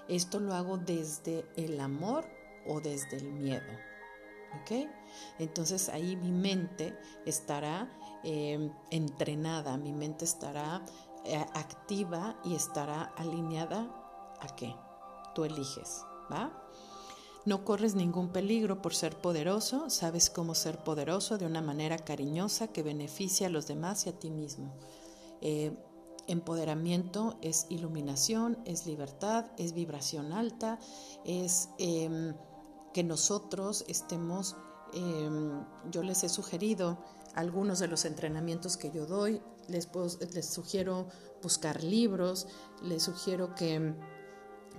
¿Esto 0.08 0.40
lo 0.40 0.54
hago 0.54 0.78
desde 0.78 1.46
el 1.56 1.80
amor 1.80 2.26
o 2.68 2.80
desde 2.80 3.18
el 3.18 3.32
miedo? 3.32 3.97
¿Ok? 4.62 4.88
Entonces 5.40 5.90
ahí 5.90 6.16
mi 6.16 6.32
mente 6.32 6.98
estará 7.26 7.92
em, 8.24 8.72
entrenada, 8.92 9.78
mi 9.78 9.92
mente 9.92 10.26
estará 10.26 10.84
eh, 11.26 11.46
activa 11.54 12.40
y 12.44 12.56
estará 12.56 13.14
alineada 13.18 13.90
a 14.40 14.56
qué? 14.56 14.74
Tú 15.36 15.44
eliges, 15.44 16.04
¿va? 16.32 16.52
No 17.46 17.64
corres 17.64 17.96
ningún 17.96 18.30
peligro 18.30 18.82
por 18.82 18.94
ser 18.94 19.16
poderoso, 19.22 19.90
sabes 19.90 20.30
cómo 20.30 20.54
ser 20.54 20.84
poderoso 20.84 21.38
de 21.38 21.46
una 21.46 21.62
manera 21.62 21.98
cariñosa 21.98 22.68
que 22.68 22.84
beneficia 22.84 23.48
a 23.48 23.50
los 23.50 23.68
demás 23.68 24.06
y 24.06 24.10
a 24.10 24.20
ti 24.20 24.30
mismo. 24.30 24.74
Eh, 25.42 25.72
empoderamiento 26.28 27.38
es 27.42 27.66
iluminación, 27.70 28.58
es 28.66 28.86
libertad, 28.86 29.46
es 29.58 29.74
vibración 29.74 30.34
alta, 30.34 30.78
es 31.24 31.70
em, 31.78 32.36
que 32.98 33.04
nosotros 33.04 33.86
estemos, 33.88 34.56
em, 34.92 35.64
yo 35.92 36.02
les 36.02 36.24
he 36.24 36.30
sugerido 36.30 36.98
algunos 37.36 37.78
de 37.78 37.88
los 37.88 38.06
entrenamientos 38.06 38.76
que 38.76 38.90
yo 38.90 39.06
doy, 39.06 39.40
les, 39.68 39.88
les 40.34 40.46
sugiero 40.48 41.08
buscar 41.44 41.84
libros, 41.84 42.48
les 42.82 43.04
sugiero 43.04 43.54
que 43.54 43.94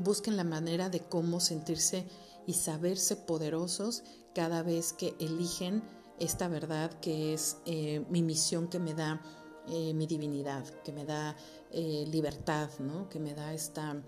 busquen 0.00 0.36
la 0.36 0.42
manera 0.42 0.88
de 0.88 0.98
cómo 0.98 1.38
sentirse 1.38 2.08
y 2.44 2.54
saberse 2.54 3.14
poderosos 3.14 4.02
cada 4.34 4.64
vez 4.64 4.92
que 4.92 5.14
eligen 5.20 5.84
esta 6.18 6.48
verdad 6.48 6.90
que 6.98 7.34
es 7.34 7.58
eh, 7.66 8.04
mi 8.10 8.24
misión 8.24 8.66
que 8.66 8.80
me 8.80 8.94
da 8.94 9.22
eh, 9.68 9.94
mi 9.94 10.08
divinidad, 10.08 10.64
que 10.82 10.90
me 10.90 11.04
da 11.04 11.36
eh, 11.70 12.04
libertad, 12.08 12.68
¿no? 12.80 13.08
que 13.08 13.20
me 13.20 13.36
da 13.36 13.54
esta, 13.54 14.02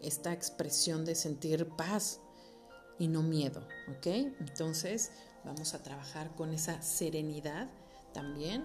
esta 0.00 0.32
expresión 0.32 1.04
de 1.04 1.16
sentir 1.16 1.66
paz 1.70 2.20
y 2.98 3.08
no 3.08 3.22
miedo. 3.22 3.60
¿ok? 3.88 4.06
Entonces 4.40 5.12
vamos 5.44 5.74
a 5.74 5.82
trabajar 5.82 6.34
con 6.34 6.52
esa 6.52 6.82
serenidad 6.82 7.68
también 8.12 8.64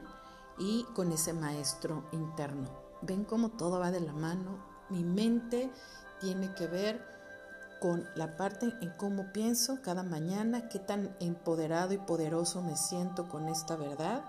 y 0.57 0.83
con 0.95 1.11
ese 1.11 1.33
maestro 1.33 2.07
interno. 2.11 2.69
Ven 3.01 3.23
cómo 3.23 3.49
todo 3.49 3.79
va 3.79 3.91
de 3.91 4.01
la 4.01 4.13
mano. 4.13 4.63
Mi 4.89 5.03
mente 5.03 5.71
tiene 6.19 6.53
que 6.53 6.67
ver 6.67 7.11
con 7.81 8.07
la 8.15 8.37
parte 8.37 8.71
en 8.81 8.91
cómo 8.91 9.33
pienso 9.33 9.81
cada 9.81 10.03
mañana, 10.03 10.69
qué 10.69 10.77
tan 10.77 11.15
empoderado 11.19 11.93
y 11.93 11.97
poderoso 11.97 12.61
me 12.61 12.77
siento 12.77 13.27
con 13.27 13.49
esta 13.49 13.75
verdad, 13.75 14.23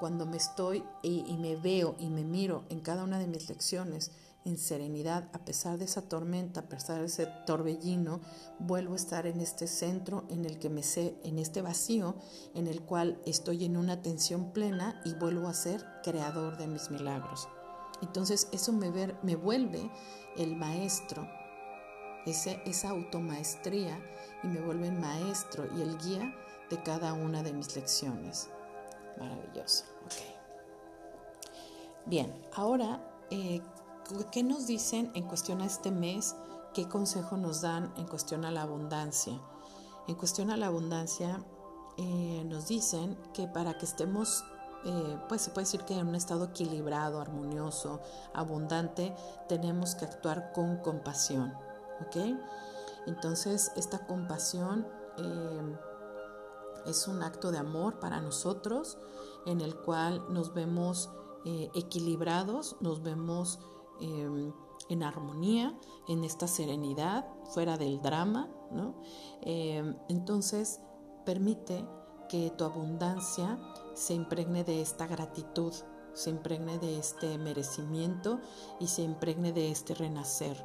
cuando 0.00 0.26
me 0.26 0.36
estoy 0.36 0.84
y, 1.02 1.36
me 1.38 1.54
veo 1.54 1.94
y 2.00 2.10
me 2.10 2.24
miro 2.24 2.64
en 2.70 2.80
cada 2.80 3.04
una 3.04 3.20
de 3.20 3.28
mis 3.28 3.48
lecciones 3.48 4.10
en 4.44 4.58
serenidad, 4.58 5.28
a 5.32 5.44
pesar 5.44 5.78
de 5.78 5.84
esa 5.84 6.02
tormenta, 6.02 6.60
a 6.60 6.68
pesar 6.68 7.00
de 7.00 7.06
ese 7.06 7.26
torbellino, 7.46 8.20
vuelvo 8.58 8.94
a 8.94 8.96
estar 8.96 9.26
en 9.26 9.40
este 9.40 9.66
centro 9.66 10.24
en 10.30 10.44
el 10.44 10.58
que 10.58 10.70
me 10.70 10.82
sé, 10.82 11.16
en 11.24 11.38
este 11.38 11.62
vacío, 11.62 12.14
en 12.54 12.66
el 12.66 12.82
cual 12.82 13.20
estoy 13.26 13.64
en 13.64 13.76
una 13.76 13.94
atención 13.94 14.52
plena 14.52 15.00
y 15.04 15.14
vuelvo 15.14 15.48
a 15.48 15.54
ser 15.54 15.84
creador 16.02 16.56
de 16.56 16.66
mis 16.66 16.90
milagros. 16.90 17.48
Entonces 18.00 18.48
eso 18.52 18.72
me, 18.72 18.90
me 19.22 19.36
vuelve 19.36 19.90
el 20.36 20.56
maestro 20.56 21.28
esa 22.30 22.90
automaestría 22.90 23.98
y 24.42 24.46
me 24.46 24.60
vuelve 24.60 24.90
maestro 24.90 25.66
y 25.76 25.82
el 25.82 25.96
guía 25.98 26.34
de 26.70 26.82
cada 26.82 27.12
una 27.12 27.42
de 27.42 27.52
mis 27.52 27.74
lecciones. 27.74 28.48
Maravilloso. 29.18 29.84
Bien, 32.06 32.32
ahora, 32.54 33.00
eh, 33.30 33.60
¿qué 34.30 34.42
nos 34.42 34.66
dicen 34.66 35.10
en 35.14 35.24
cuestión 35.24 35.60
a 35.60 35.66
este 35.66 35.90
mes? 35.90 36.36
¿Qué 36.74 36.88
consejo 36.88 37.36
nos 37.36 37.60
dan 37.60 37.92
en 37.96 38.06
cuestión 38.06 38.44
a 38.44 38.50
la 38.50 38.62
abundancia? 38.62 39.40
En 40.06 40.14
cuestión 40.14 40.50
a 40.50 40.56
la 40.56 40.66
abundancia, 40.66 41.44
eh, 41.96 42.42
nos 42.46 42.68
dicen 42.68 43.18
que 43.34 43.48
para 43.48 43.76
que 43.76 43.84
estemos 43.84 44.44
eh, 44.84 45.18
pues 45.28 45.42
se 45.42 45.50
puede 45.50 45.64
decir 45.64 45.82
que 45.82 45.98
en 45.98 46.06
un 46.06 46.14
estado 46.14 46.44
equilibrado, 46.44 47.20
armonioso, 47.20 48.00
abundante, 48.32 49.14
tenemos 49.48 49.94
que 49.94 50.04
actuar 50.04 50.52
con 50.52 50.78
compasión. 50.78 51.52
¿ok? 52.06 52.38
Entonces, 53.06 53.72
esta 53.76 54.06
compasión, 54.06 54.86
eh, 55.18 55.76
es 56.86 57.08
un 57.08 57.22
acto 57.22 57.50
de 57.50 57.58
amor 57.58 57.98
para 57.98 58.20
nosotros 58.20 58.98
en 59.46 59.60
el 59.60 59.76
cual 59.76 60.24
nos 60.30 60.54
vemos 60.54 61.10
equilibrados, 61.74 62.76
nos 62.80 63.02
vemos 63.02 63.58
em, 64.00 64.52
en 64.88 65.02
armonía, 65.02 65.76
en 66.08 66.24
esta 66.24 66.46
serenidad, 66.46 67.26
fuera 67.52 67.76
del 67.76 68.00
drama, 68.00 68.48
¿no? 68.70 68.94
Em, 69.42 69.96
entonces, 70.08 70.80
permite 71.24 71.84
que 72.28 72.50
tu 72.50 72.64
abundancia 72.64 73.58
se 73.94 74.14
impregne 74.14 74.64
de 74.64 74.80
esta 74.80 75.06
gratitud, 75.06 75.72
se 76.12 76.30
impregne 76.30 76.78
de 76.78 76.98
este 76.98 77.38
merecimiento 77.38 78.40
y 78.80 78.88
se 78.88 79.02
impregne 79.02 79.52
de 79.52 79.70
este 79.70 79.94
renacer 79.94 80.56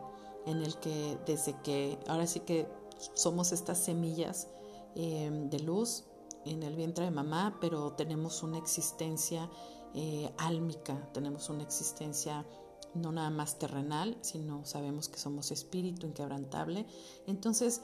en 0.45 0.61
el 0.61 0.77
que 0.79 1.17
desde 1.25 1.53
que 1.61 1.99
ahora 2.07 2.27
sí 2.27 2.41
que 2.41 2.67
somos 3.13 3.51
estas 3.51 3.77
semillas 3.77 4.49
em, 4.95 5.49
de 5.49 5.59
luz 5.59 6.05
en 6.45 6.63
el 6.63 6.75
vientre 6.75 7.05
de 7.05 7.11
mamá, 7.11 7.57
pero 7.61 7.93
tenemos 7.93 8.43
una 8.43 8.57
existencia 8.57 9.49
eh, 9.93 10.33
álmica, 10.37 11.09
tenemos 11.13 11.49
una 11.49 11.63
existencia 11.63 12.45
no 12.93 13.11
nada 13.11 13.29
más 13.29 13.59
terrenal, 13.59 14.17
sino 14.21 14.65
sabemos 14.65 15.09
que 15.09 15.17
somos 15.17 15.51
espíritu 15.51 16.07
inquebrantable. 16.07 16.85
Entonces, 17.27 17.81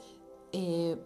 eh, 0.52 0.98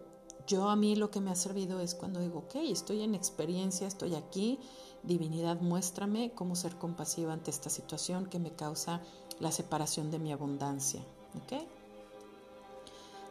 yo 0.47 0.69
a 0.69 0.77
mí 0.77 0.95
lo 0.97 1.11
que 1.11 1.21
me 1.21 1.31
ha 1.31 1.35
servido 1.35 1.81
es 1.81 1.95
cuando 1.95 2.21
digo, 2.21 2.41
ok, 2.41 2.57
estoy 2.57 3.03
en 3.03 3.15
experiencia, 3.15 3.87
estoy 3.87 4.15
aquí, 4.15 4.59
divinidad, 5.03 5.61
muéstrame 5.61 6.33
cómo 6.35 6.55
ser 6.57 6.77
compasiva 6.77 7.33
ante 7.33 7.51
esta 7.51 7.71
situación 7.71 8.27
que 8.27 8.39
me 8.39 8.55
causa 8.55 9.01
la 9.41 9.53
separación 9.53 10.11
de 10.11 10.19
mi 10.19 10.33
abundancia. 10.33 11.03
¿ok? 11.35 11.63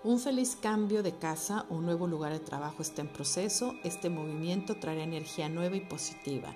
Un 0.03 0.20
feliz 0.20 0.58
cambio 0.58 1.01
de 1.01 1.18
casa 1.18 1.65
o 1.70 1.75
un 1.75 1.86
nuevo 1.86 2.08
lugar 2.08 2.34
de 2.34 2.39
trabajo 2.39 2.82
está 2.82 3.01
en 3.01 3.13
proceso. 3.13 3.75
Este 3.84 4.10
movimiento 4.10 4.75
traerá 4.75 5.03
energía 5.03 5.48
nueva 5.50 5.77
y 5.77 5.82
positiva. 5.82 6.56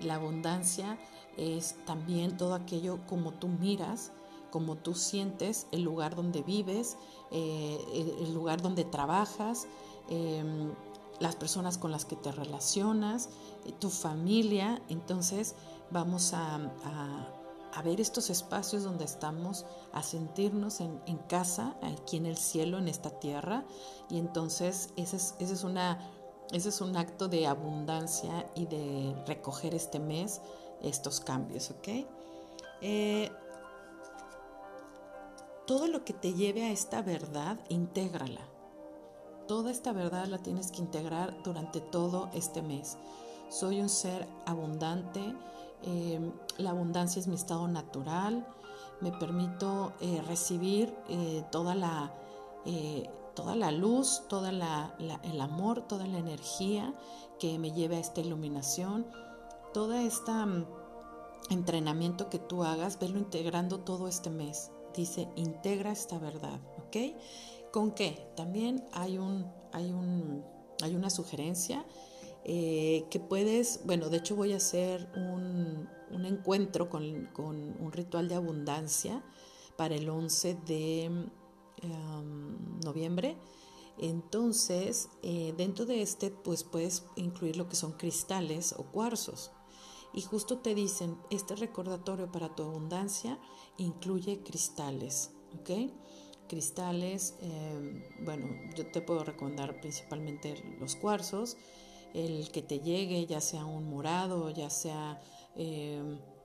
La 0.00 0.16
abundancia 0.16 0.98
es 1.36 1.76
también 1.84 2.36
todo 2.36 2.54
aquello 2.54 2.98
como 3.06 3.32
tú 3.32 3.48
miras, 3.48 4.12
como 4.50 4.76
tú 4.76 4.94
sientes 4.94 5.66
el 5.72 5.82
lugar 5.82 6.14
donde 6.14 6.42
vives, 6.42 6.96
eh, 7.32 8.16
el, 8.20 8.32
lugar 8.32 8.62
donde 8.62 8.84
trabajas, 8.84 9.66
em, 10.08 10.72
las 11.18 11.34
personas 11.34 11.76
con 11.76 11.90
las 11.90 12.04
que 12.04 12.14
te 12.14 12.30
relacionas, 12.30 13.30
eh, 13.64 13.72
tu 13.72 13.90
familia. 13.90 14.80
Entonces 14.88 15.56
vamos 15.90 16.34
a 16.34 16.60
ver 17.82 18.00
estos 18.00 18.30
espacios 18.30 18.84
donde 18.84 19.04
estamos, 19.04 19.66
a 19.92 20.02
sentirnos 20.02 20.80
en, 20.80 21.18
casa, 21.28 21.76
aquí 21.82 22.16
en 22.16 22.26
el 22.26 22.36
cielo, 22.36 22.78
en 22.78 22.86
esta 22.86 23.10
tierra. 23.10 23.64
Y 24.08 24.18
entonces 24.18 24.90
ese 24.96 25.16
es, 25.16 25.34
es, 25.40 25.64
una, 25.64 25.98
ese 26.52 26.68
es 26.68 26.80
un 26.80 26.96
acto 26.96 27.26
de 27.26 27.46
abundancia 27.46 28.48
y 28.54 28.66
de 28.66 29.16
recoger 29.26 29.74
este 29.74 29.98
mes 29.98 30.40
estos 30.82 31.20
cambios, 31.20 31.70
¿ok? 31.70 31.88
Eh, 32.80 33.30
todo 35.66 35.86
lo 35.86 36.04
que 36.04 36.12
te 36.12 36.34
lleve 36.34 36.64
a 36.64 36.70
esta 36.70 37.00
verdad, 37.00 37.58
intégrala. 37.68 38.42
Toda 39.48 39.70
esta 39.70 39.92
verdad 39.92 40.26
la 40.26 40.38
tienes 40.38 40.70
que 40.70 40.80
integrar 40.80 41.42
durante 41.42 41.80
todo 41.80 42.28
este 42.34 42.62
mes. 42.62 42.98
Soy 43.48 43.80
un 43.80 43.88
ser 43.88 44.26
abundante, 44.46 45.34
eh, 45.82 46.20
la 46.58 46.70
abundancia 46.70 47.20
es 47.20 47.26
mi 47.26 47.34
estado 47.34 47.68
natural, 47.68 48.46
me 49.00 49.12
permito 49.12 49.92
eh, 50.00 50.22
recibir 50.26 50.94
toda, 51.50 51.74
la, 51.74 52.12
toda 53.34 53.54
la 53.56 53.70
luz, 53.70 54.22
todo 54.28 54.48
el 54.48 55.40
amor, 55.40 55.82
toda 55.82 56.06
la 56.06 56.18
energía 56.18 56.94
que 57.38 57.58
me 57.58 57.72
lleve 57.72 57.96
a 57.96 58.00
esta 58.00 58.20
iluminación, 58.20 59.06
todo 59.74 59.92
este 59.94 60.32
entrenamiento 61.50 62.30
que 62.30 62.38
tú 62.38 62.62
hagas, 62.62 62.98
verlo 62.98 63.18
integrando 63.18 63.80
todo 63.80 64.08
este 64.08 64.30
mes. 64.30 64.70
Dice, 64.94 65.28
integra 65.34 65.90
esta 65.90 66.18
verdad, 66.18 66.60
¿ok? 66.78 66.96
¿Con 67.72 67.90
qué? 67.90 68.30
También 68.36 68.86
hay, 68.92 69.18
un, 69.18 69.52
hay, 69.72 69.90
un, 69.90 70.44
hay 70.80 70.94
una 70.94 71.10
sugerencia 71.10 71.84
eh, 72.44 73.04
que 73.10 73.18
puedes, 73.18 73.80
bueno, 73.84 74.10
de 74.10 74.18
hecho 74.18 74.36
voy 74.36 74.52
a 74.52 74.58
hacer 74.58 75.10
un, 75.16 75.88
encuentro 76.24 76.88
con, 76.88 77.28
un 77.36 77.92
ritual 77.92 78.28
de 78.28 78.36
abundancia 78.36 79.24
para 79.76 79.96
el 79.96 80.08
11 80.08 80.54
de 80.66 81.04
em, 81.04 82.80
noviembre. 82.84 83.36
Entonces, 83.98 85.08
eh, 85.22 85.52
dentro 85.56 85.84
de 85.84 86.00
este, 86.00 86.30
pues 86.30 86.62
puedes 86.62 87.04
incluir 87.16 87.56
lo 87.56 87.68
que 87.68 87.74
son 87.74 87.92
cristales 87.92 88.72
o 88.78 88.84
cuarzos. 88.84 89.50
Y 90.14 90.22
justo 90.22 90.58
te 90.58 90.74
dicen, 90.74 91.18
este 91.30 91.56
recordatorio 91.56 92.30
para 92.30 92.54
tu 92.54 92.62
abundancia 92.62 93.38
incluye 93.78 94.42
cristales, 94.44 95.32
¿ok? 95.58 95.92
Cristales, 96.48 97.36
em, 97.40 98.02
bueno, 98.24 98.46
yo 98.76 98.86
te 98.92 99.00
puedo 99.00 99.24
recomendar 99.24 99.80
principalmente 99.80 100.62
los 100.78 100.94
cuarzos, 100.94 101.56
el 102.14 102.50
que 102.52 102.62
te 102.62 102.78
llegue, 102.78 103.26
ya 103.26 103.40
sea 103.40 103.64
un 103.64 103.88
morado, 103.88 104.50
ya 104.50 104.70
sea 104.70 105.20
eh, 105.56 106.00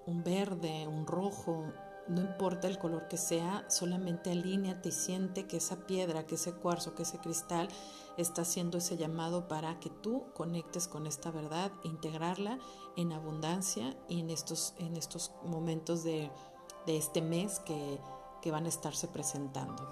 un 0.07 0.23
verde, 0.23 0.87
un 0.87 1.05
rojo, 1.05 1.71
no 2.09 2.21
importa 2.21 2.67
el 2.67 2.77
color 2.77 3.07
que 3.07 3.17
sea, 3.17 3.65
solamente 3.69 4.31
alíneate 4.31 4.89
y 4.89 4.91
siente 4.91 5.47
que 5.47 5.57
esa 5.57 5.87
piedra, 5.87 6.25
que 6.25 6.35
ese 6.35 6.53
cuarzo, 6.53 6.95
que 6.95 7.03
ese 7.03 7.19
cristal 7.19 7.69
está 8.17 8.41
haciendo 8.41 8.77
ese 8.77 8.97
llamado 8.97 9.47
para 9.47 9.79
que 9.79 9.89
tú 9.89 10.25
conectes 10.33 10.87
con 10.87 11.07
esta 11.07 11.31
verdad, 11.31 11.71
integrarla 11.83 12.59
en 12.97 13.13
abundancia 13.13 13.95
y 14.07 14.19
en 14.19 14.29
estos, 14.29 14.73
en 14.79 14.97
estos 14.97 15.31
momentos 15.45 16.03
de, 16.03 16.31
este 16.87 17.21
mes 17.21 17.59
que, 17.59 17.99
que, 18.41 18.49
van 18.49 18.65
a 18.65 18.69
estarse 18.69 19.07
presentando. 19.07 19.91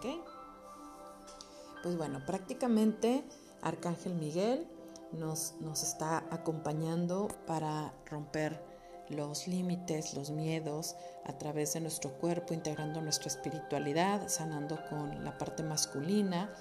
Pues 1.84 1.96
bueno, 1.96 2.26
prácticamente 2.26 3.24
Arcángel 3.62 4.16
Miguel 4.16 4.68
nos, 5.12 5.54
está 5.84 6.26
acompañando 6.32 7.28
para 7.46 7.94
romper 8.06 8.62
los 9.10 9.48
límites, 9.48 10.14
los 10.14 10.32
miedos 10.32 10.96
a 11.26 11.38
través 11.38 11.74
de 11.74 11.82
nuestro 11.82 12.12
cuerpo, 12.18 12.54
integrando 12.54 13.02
nuestra 13.02 13.28
espiritualidad, 13.28 14.28
sanando 14.28 14.80
con 14.90 15.24
la 15.24 15.38
parte 15.38 15.64
masculina. 15.64 16.54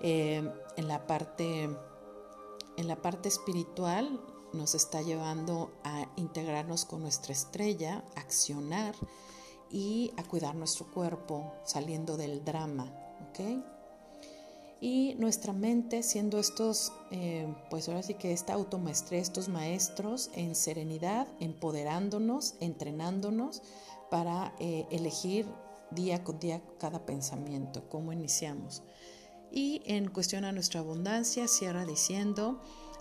Eh, 0.00 0.48
en, 0.76 0.88
la 0.88 1.06
parte, 1.06 1.64
en 2.76 2.88
la 2.88 2.96
parte 2.96 3.28
espiritual 3.28 4.20
nos 4.52 4.74
está 4.74 5.02
llevando 5.02 5.72
a 5.84 6.06
integrarnos 6.16 6.84
con 6.84 7.02
nuestra 7.02 7.32
estrella, 7.32 8.04
accionar 8.16 8.94
y 9.70 10.12
a 10.16 10.22
cuidar 10.24 10.54
nuestro 10.54 10.86
cuerpo 10.90 11.52
saliendo 11.64 12.16
del 12.16 12.44
drama. 12.44 12.92
¿okay? 13.28 13.62
Y 14.80 15.14
nuestra 15.18 15.52
mente 15.52 16.02
siendo 16.02 16.38
estos, 16.38 16.92
eh, 17.10 17.52
pues 17.70 17.88
ahora 17.88 18.02
sí 18.02 18.14
que 18.14 18.32
esta 18.32 18.54
automaestría, 18.54 19.20
estos 19.20 19.48
maestros 19.48 20.30
en 20.34 20.54
serenidad, 20.54 21.26
empoderándonos, 21.40 22.54
entrenándonos 22.60 23.62
para 24.10 24.54
eh, 24.60 24.86
elegir 24.90 25.46
día 25.90 26.22
con 26.22 26.38
día 26.38 26.62
cada 26.78 27.04
pensamiento, 27.04 27.88
cómo 27.88 28.12
iniciamos. 28.12 28.82
Y 29.50 29.82
en 29.86 30.10
cuestión 30.10 30.44
a 30.44 30.52
nuestra 30.52 30.80
abundancia, 30.80 31.48
cierra 31.48 31.84
diciendo 31.84 32.60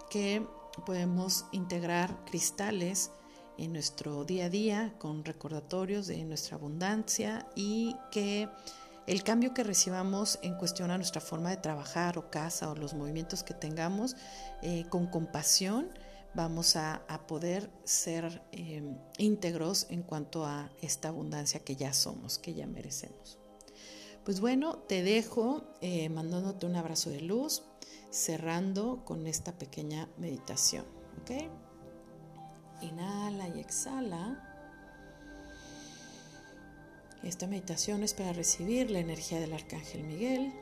que 0.09 0.45
podemos 0.85 1.45
integrar 1.51 2.23
cristales 2.25 3.11
en 3.57 3.73
nuestro 3.73 4.23
día 4.23 4.45
a 4.45 4.49
día 4.49 4.95
con 4.99 5.25
recordatorios 5.25 6.07
de 6.07 6.23
nuestra 6.23 6.57
abundancia 6.57 7.47
y 7.55 7.95
que 8.11 8.47
el 9.08 9.24
cambio 9.24 9.54
que 9.54 9.63
recibamos 9.63 10.38
en 10.41 10.56
cuestión 10.56 10.91
a 10.91 10.98
nuestra 10.98 11.22
forma 11.22 11.50
de 11.50 11.58
trabajar 11.58 12.17
o 12.17 12.30
casa 12.30 12.70
o 12.70 12.76
los 12.76 12.93
movimientos 12.93 13.41
que 13.41 13.54
tengamos, 13.54 14.15
eh, 14.62 14.86
con 14.89 15.08
compasión 15.08 15.89
vamos 16.34 16.76
a, 16.76 17.02
poder 17.28 17.72
ser 17.84 18.43
eh, 18.52 18.84
íntegros 19.17 19.88
en 19.89 20.04
cuanto 20.04 20.46
a 20.46 20.70
esta 20.82 21.08
abundancia 21.08 21.62
que 21.62 21.76
ya 21.76 21.93
somos, 21.93 22.38
que 22.38 22.54
ya 22.54 22.67
merecemos. 22.67 23.39
Pues 24.24 24.39
bueno, 24.39 24.78
te 24.78 25.04
dejo 25.04 25.63
eh, 25.82 26.10
mandándote 26.10 26.65
un 26.65 26.76
abrazo 26.76 27.10
de 27.10 27.22
luz, 27.22 27.63
cerrando 28.12 29.04
con 29.06 29.26
esta 29.26 29.54
pequeña 29.58 30.10
meditación. 30.17 30.86
¿ok? 31.22 31.50
Inhala 32.82 33.48
y 33.50 33.60
exhala. 33.60 34.46
Esta 37.23 37.47
meditación 37.47 38.03
es 38.03 38.13
para 38.13 38.32
recibir 38.32 38.91
la 38.91 38.99
energía 38.99 39.39
del 39.39 39.53
Arcángel 39.53 40.03
Miguel 40.03 40.53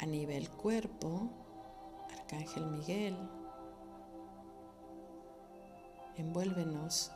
a 0.00 0.06
nivel 0.06 0.48
cuerpo. 0.50 1.28
Arcángel 2.18 2.66
Miguel, 2.66 3.16
envuélvenos 6.16 7.10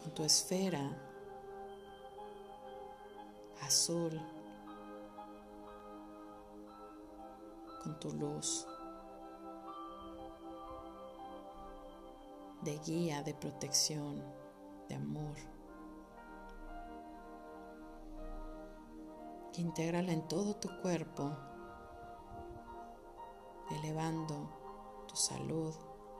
con 0.00 0.14
tu 0.14 0.24
esfera 0.24 0.96
azul 3.62 4.18
con 7.82 8.00
tu 8.00 8.12
luz 8.12 8.66
de 12.62 12.78
guía, 12.78 13.22
de 13.22 13.34
protección, 13.34 14.22
de 14.88 14.94
amor. 14.94 15.36
Intégrala 19.54 20.12
en 20.12 20.26
todo 20.28 20.54
tu 20.56 20.68
cuerpo, 20.82 21.36
elevando 23.70 25.04
tu 25.08 25.16
salud, 25.16 25.74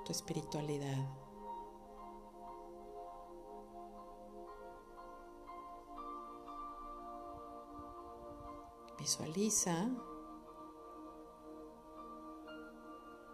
tu 0.05 0.13
espiritualidad. 0.13 1.09
Visualiza 8.99 9.89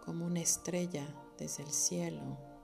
como 0.05 0.25
una 0.25 0.39
estrella 0.39 1.07
desde 1.37 1.63
el 1.63 1.71
cielo. 1.71 2.54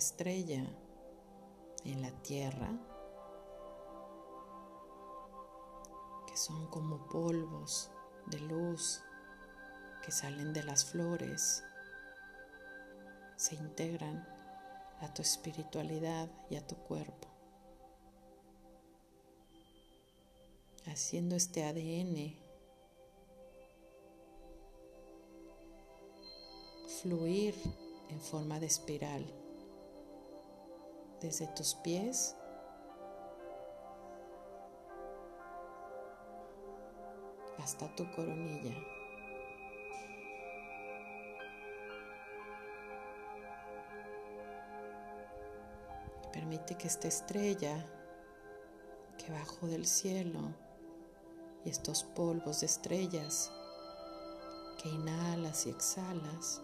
Estrella 0.00 0.64
en 1.84 2.02
la 2.02 2.10
tierra 2.22 2.70
que 6.26 6.36
son 6.36 6.66
como 6.68 7.06
polvos 7.08 7.90
de 8.26 8.40
luz 8.40 9.02
que 10.02 10.10
salen 10.10 10.52
de 10.52 10.62
las 10.62 10.84
flores, 10.86 11.62
se 13.36 13.54
integran 13.54 14.26
a 15.00 15.12
tu 15.12 15.22
espiritualidad 15.22 16.30
y 16.48 16.56
a 16.56 16.66
tu 16.66 16.76
cuerpo. 16.76 17.30
haciendo 20.86 21.36
este 21.36 21.62
ADN 21.64 22.34
fluir 27.00 27.54
en 28.08 28.20
forma 28.20 28.58
de 28.58 28.66
espiral 28.66 29.39
desde 31.20 31.46
tus 31.48 31.74
pies 31.74 32.36
hasta 37.62 37.94
tu 37.94 38.10
coronilla. 38.12 38.74
Permite 46.32 46.74
que 46.76 46.86
esta 46.86 47.08
estrella 47.08 47.86
que 49.18 49.30
bajo 49.30 49.66
del 49.66 49.86
cielo 49.86 50.54
y 51.64 51.70
estos 51.70 52.04
polvos 52.04 52.60
de 52.60 52.66
estrellas 52.66 53.52
que 54.82 54.88
inhalas 54.88 55.66
y 55.66 55.70
exhalas 55.70 56.62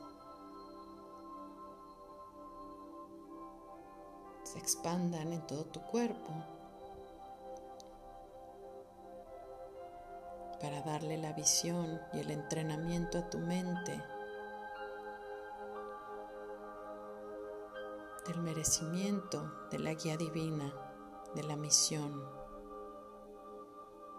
expandan 4.59 5.33
en 5.33 5.47
todo 5.47 5.65
tu 5.67 5.81
cuerpo 5.83 6.33
para 10.61 10.83
darle 10.83 11.19
la 11.19 11.33
visión 11.33 12.01
y 12.13 12.21
el 12.21 12.31
entrenamiento 12.31 13.19
a 13.19 13.31
tu 13.31 13.39
mente 13.39 14.03
del 18.27 18.41
merecimiento 18.43 19.69
de 19.71 19.79
la 19.79 19.95
guía 19.95 20.17
divina, 20.17 20.73
de 21.35 21.43
la 21.45 21.57
misión 21.57 22.47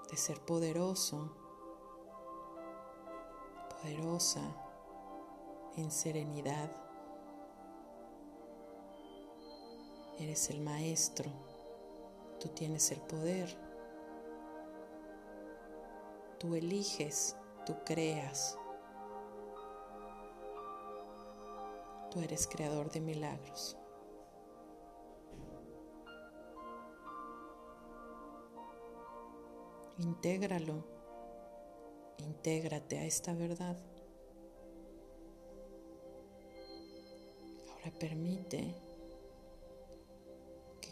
de 0.10 0.16
ser 0.16 0.40
poderoso, 0.40 1.36
poderosa 3.70 4.42
en 5.76 5.92
serenidad. 5.92 6.87
Eres 10.20 10.50
el 10.50 10.62
maestro, 10.62 11.30
tú 12.40 12.50
tienes 12.50 12.92
el 12.92 13.00
poder, 13.02 13.48
tú 16.40 16.56
eliges, 16.56 17.38
tú 17.66 17.76
creas, 17.86 18.58
tú 22.10 22.20
eres 22.20 22.48
creador 22.48 22.90
de 22.92 23.00
milagros. 23.00 23.78
Intégralo, 30.00 30.84
intégrate 32.18 33.00
a 33.00 33.06
esta 33.06 33.34
verdad. 33.34 33.78
Ahora 37.70 37.92
permite 38.00 38.87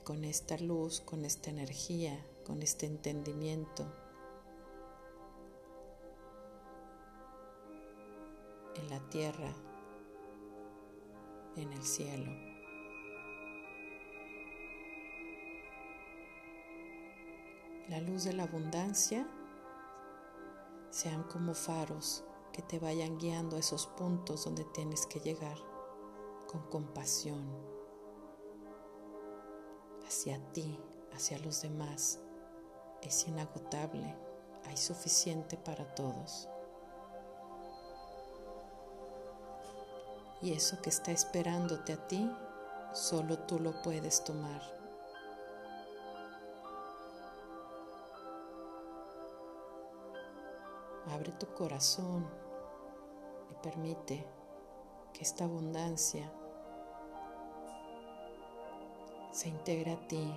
con 0.05 0.23
esta 0.23 0.55
luz, 0.59 1.01
con 1.01 1.25
esta 1.25 1.49
energía, 1.49 2.23
con 2.45 2.61
este 2.61 2.85
entendimiento, 2.85 3.91
en 8.75 8.89
la 8.91 8.99
tierra, 9.09 9.51
en 11.55 11.73
el 11.73 11.83
cielo, 11.83 12.31
la 17.89 17.99
luz 18.01 18.25
de 18.25 18.33
la 18.33 18.43
abundancia 18.43 19.27
sean 20.91 21.23
como 21.23 21.55
faros 21.55 22.23
que 22.53 22.61
te 22.61 22.77
vayan 22.77 23.17
guiando 23.17 23.55
a 23.55 23.59
esos 23.59 23.87
puntos 23.87 24.45
donde 24.45 24.65
tienes 24.65 25.07
que 25.07 25.19
llegar 25.19 25.57
con 26.47 26.61
compasión 26.69 27.75
hacia 30.05 30.39
ti, 30.53 30.79
hacia 31.13 31.39
los 31.39 31.61
demás. 31.61 32.19
Es 33.01 33.27
inagotable, 33.27 34.15
hay 34.65 34.77
suficiente 34.77 35.57
para 35.57 35.93
todos. 35.95 36.49
Y 40.41 40.53
eso 40.53 40.81
que 40.81 40.89
está 40.89 41.11
esperándote 41.11 41.93
a 41.93 42.07
ti, 42.07 42.29
solo 42.93 43.39
tú 43.39 43.59
lo 43.59 43.81
puedes 43.81 44.23
tomar. 44.23 44.61
Abre 51.11 51.31
tu 51.33 51.47
corazón 51.53 52.27
y 53.51 53.55
permite 53.63 54.27
que 55.13 55.21
esta 55.21 55.45
abundancia 55.45 56.31
se 59.35 59.49
integre 59.49 59.91
a 59.91 60.07
ti. 60.07 60.33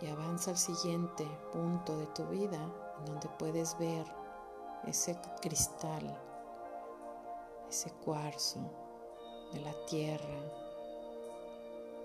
Y 0.00 0.06
avanza 0.06 0.52
al 0.52 0.56
siguiente 0.56 1.26
punto 1.52 1.98
de 1.98 2.06
tu 2.06 2.24
vida 2.26 2.60
en 2.98 3.06
donde 3.06 3.28
puedes 3.40 3.76
ver 3.78 4.06
ese 4.84 5.18
cristal, 5.42 6.16
ese 7.68 7.90
cuarzo 8.04 8.60
de 9.52 9.60
la 9.62 9.74
tierra, 9.86 10.38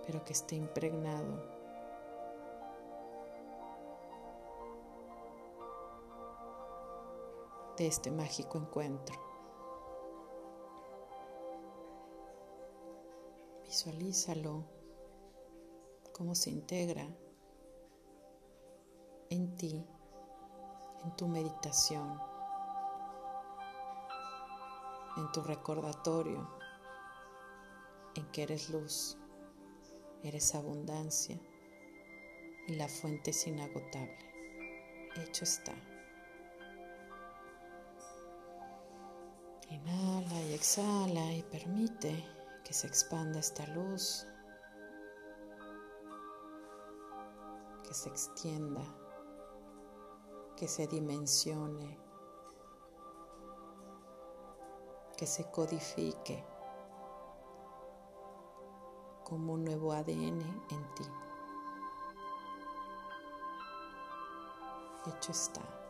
pero 0.08 0.26
que 0.26 0.34
esté 0.34 0.56
impregnado 0.56 1.46
de 7.78 7.86
este 7.86 8.10
mágico 8.10 8.58
encuentro. 8.58 9.31
Visualízalo 13.84 14.64
cómo 16.14 16.36
se 16.36 16.52
integra 16.52 17.04
en 19.32 19.56
ti, 19.56 19.84
en 21.04 21.16
tu 21.16 21.28
meditación, 21.28 22.22
en 25.18 25.32
tu 25.32 25.42
recordatorio, 25.42 26.48
en 28.14 28.32
que 28.32 28.44
eres 28.44 28.70
luz, 28.70 29.18
eres 30.22 30.54
abundancia 30.54 31.40
y 32.68 32.76
la 32.76 32.88
fuente 32.88 33.32
es 33.32 33.48
inagotable. 33.48 35.12
Hecho 35.16 35.44
está. 35.44 35.74
Inhala 39.72 40.40
y 40.44 40.54
exhala 40.54 41.34
y 41.34 41.42
permite 41.42 42.41
que 42.72 42.78
se 42.78 42.88
expanda 42.88 43.38
esta 43.38 43.68
luz, 43.68 44.26
que 47.84 47.94
se 47.94 48.08
extienda, 48.08 48.82
que 50.56 50.70
se 50.70 50.88
dimensione, 50.88 52.00
que 55.18 55.28
se 55.28 55.52
codifique 55.52 56.46
como 59.26 59.56
un 59.56 59.66
nuevo 59.66 59.92
ADN 59.92 60.40
en 60.70 60.96
ti. 60.96 61.04
Hecho 65.08 65.32
está. 65.34 65.81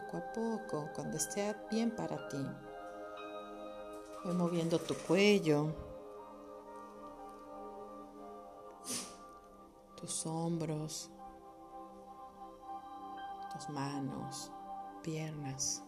Poco 0.00 0.16
a 0.16 0.32
poco, 0.32 0.88
cuando 0.94 1.16
esté 1.16 1.54
bien 1.70 1.94
para 1.94 2.28
ti, 2.28 2.46
voy 4.24 4.34
moviendo 4.34 4.78
tu 4.78 4.94
cuello, 4.94 5.74
tus 9.96 10.26
hombros, 10.26 11.10
tus 13.52 13.68
manos, 13.70 14.52
piernas. 15.02 15.82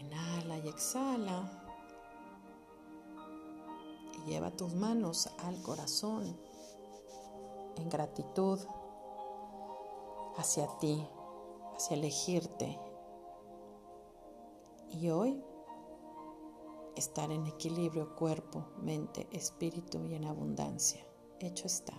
Inhala 0.00 0.58
y 0.58 0.68
exhala. 0.68 1.50
Y 4.14 4.30
lleva 4.30 4.50
tus 4.50 4.74
manos 4.74 5.28
al 5.44 5.60
corazón 5.62 6.36
en 7.76 7.88
gratitud 7.88 8.58
hacia 10.36 10.68
ti, 10.78 11.04
hacia 11.78 11.96
elegirte. 11.96 12.78
Y 14.90 15.10
hoy 15.10 15.40
estar 16.96 17.30
en 17.30 17.46
equilibrio 17.46 18.16
cuerpo, 18.16 18.66
mente, 18.82 19.28
espíritu 19.32 20.04
y 20.04 20.14
en 20.14 20.24
abundancia 20.24 21.08
hecho 21.40 21.66
está. 21.66 21.94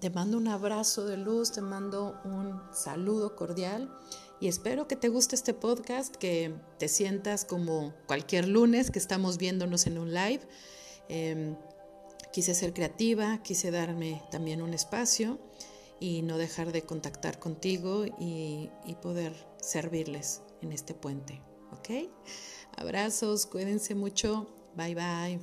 Te, 0.00 0.10
mando 0.10 0.38
un 0.38 0.48
abrazo 0.48 1.04
de 1.04 1.16
luz, 1.16 1.52
te 1.52 1.60
mando 1.60 2.20
un 2.24 2.60
saludo 2.72 3.36
cordial 3.36 3.96
y 4.40 4.48
espero 4.48 4.88
que 4.88 4.96
te 4.96 5.08
guste 5.08 5.36
este 5.36 5.54
podcast, 5.54 6.16
que 6.16 6.52
te 6.78 6.88
sientas 6.88 7.44
como 7.44 7.94
cualquier 8.08 8.48
lunes 8.48 8.90
que 8.90 8.98
estamos 8.98 9.38
viéndonos 9.38 9.86
en 9.86 9.98
un 9.98 10.12
live. 10.12 10.40
Em, 11.08 11.56
quise 12.32 12.54
ser 12.54 12.72
creativa, 12.74 13.40
quise 13.44 13.70
darme 13.70 14.20
también 14.32 14.62
un 14.62 14.74
espacio 14.74 15.38
y 16.02 16.22
no 16.22 16.36
dejar 16.36 16.72
de 16.72 16.82
contactar 16.82 17.38
contigo 17.38 18.04
y, 18.18 18.68
poder 19.02 19.32
servirles 19.60 20.42
en 20.60 20.72
este 20.72 20.94
puente. 20.94 21.40
¿Ok? 21.70 22.10
Abrazos, 22.76 23.46
cuídense 23.46 23.94
mucho. 23.94 24.48
Bye 24.74 24.96
bye. 24.96 25.40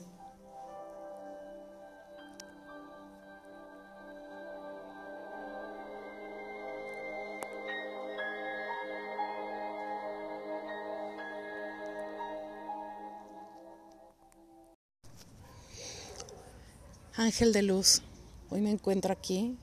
Ángel 17.16 17.54
de 17.54 17.62
luz, 17.64 18.02
hoy 18.50 18.62
me 18.62 18.72
encuentro 18.72 19.14
aquí, 19.14 19.58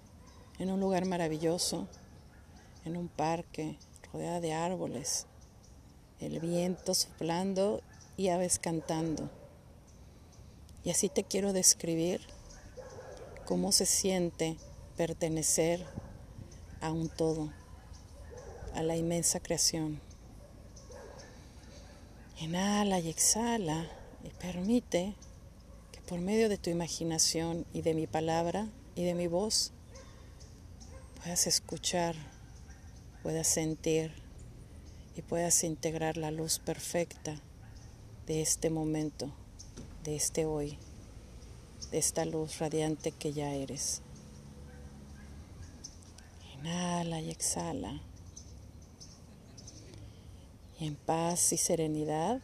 en 0.59 0.71
un 0.71 0.81
lugar 0.81 1.05
maravilloso, 1.05 1.88
en 2.85 2.97
un 2.97 3.09
parque, 3.09 3.79
rodeada 4.12 4.40
de 4.40 4.53
árboles, 4.53 5.27
el 6.21 6.40
viento 6.40 6.95
soplando 6.95 7.83
y 8.16 8.29
aves 8.29 8.59
cantando. 8.59 9.31
Y 10.85 10.90
así 10.90 11.09
te 11.09 11.25
quiero 11.25 11.53
describir 11.53 12.21
cómo 13.45 13.73
se 13.73 13.87
siente 13.87 14.57
pertenecer 14.97 15.85
a 16.81 16.92
un 16.92 17.09
todo, 17.09 17.53
a 18.75 18.83
la 18.83 18.97
inmensa 18.97 19.40
creación. 19.40 20.01
Inhala 22.38 23.01
y 23.01 23.09
exhala 23.09 23.87
y 24.23 24.29
permite 24.31 25.14
por 26.07 26.21
medio 26.21 26.49
de 26.49 26.59
tu 26.59 26.71
imaginación 26.71 27.66
y 27.73 27.83
de 27.83 27.95
mi 27.95 28.07
palabra 28.07 28.69
y 28.95 29.05
de 29.05 29.14
mi 29.14 29.27
voz, 29.27 29.73
puedas 31.27 31.49
escuchar, 31.49 32.15
puedas 33.25 33.49
sentir 33.49 34.12
y 35.17 35.23
puedas 35.23 35.65
integrar 35.65 36.17
la 36.17 36.31
luz 36.31 36.61
perfecta 36.61 37.43
de 38.29 38.43
este 38.43 38.71
momento, 38.71 39.35
de 40.05 40.15
este 40.15 40.47
hoy, 40.47 40.79
de 41.91 41.99
esta 41.99 42.25
luz 42.25 42.61
radiante 42.61 43.11
que 43.11 43.33
ya 43.33 43.53
eres. 43.53 44.03
Inhala 46.55 47.21
y 47.21 47.31
exhala. 47.31 48.01
Y 50.79 50.87
en 50.87 50.95
paz 50.95 51.53
y 51.53 51.57
serenidad 51.57 52.41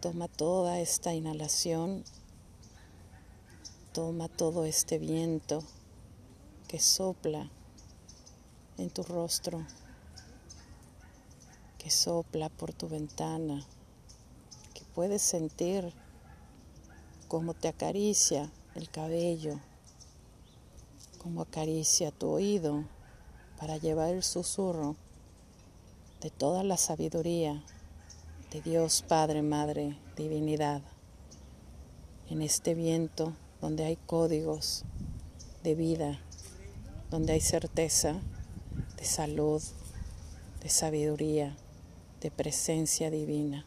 Toma 0.00 0.26
toda 0.26 0.80
esta 0.80 1.14
inhalación, 1.14 2.02
toma 3.92 4.26
todo 4.26 4.64
este 4.64 4.98
viento 4.98 5.62
que 6.74 6.80
sopla 6.80 7.48
en 8.78 8.90
tu 8.90 9.04
rostro, 9.04 9.64
que 11.78 11.88
sopla 11.88 12.48
por 12.48 12.72
tu 12.72 12.88
ventana, 12.88 13.64
que 14.74 14.82
puedes 14.92 15.22
sentir 15.22 15.94
cómo 17.28 17.54
te 17.54 17.68
acaricia 17.68 18.50
el 18.74 18.90
cabello, 18.90 19.60
cómo 21.22 21.42
acaricia 21.42 22.10
tu 22.10 22.28
oído 22.28 22.84
para 23.56 23.76
llevar 23.76 24.12
el 24.12 24.24
susurro 24.24 24.96
de 26.22 26.30
toda 26.30 26.64
la 26.64 26.76
sabiduría 26.76 27.62
de 28.50 28.62
Dios 28.62 29.04
Padre, 29.06 29.42
Madre, 29.42 29.96
Divinidad, 30.16 30.82
en 32.30 32.42
este 32.42 32.74
viento 32.74 33.32
donde 33.60 33.84
hay 33.84 33.94
códigos 33.94 34.84
de 35.62 35.76
vida, 35.76 36.20
donde 37.14 37.34
hay 37.34 37.40
certeza 37.40 38.16
de 38.96 39.04
salud, 39.04 39.62
de 40.60 40.68
sabiduría, 40.68 41.56
de 42.20 42.32
presencia 42.32 43.08
divina. 43.08 43.64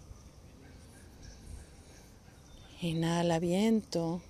Inhala 2.82 3.40
viento, 3.40 4.22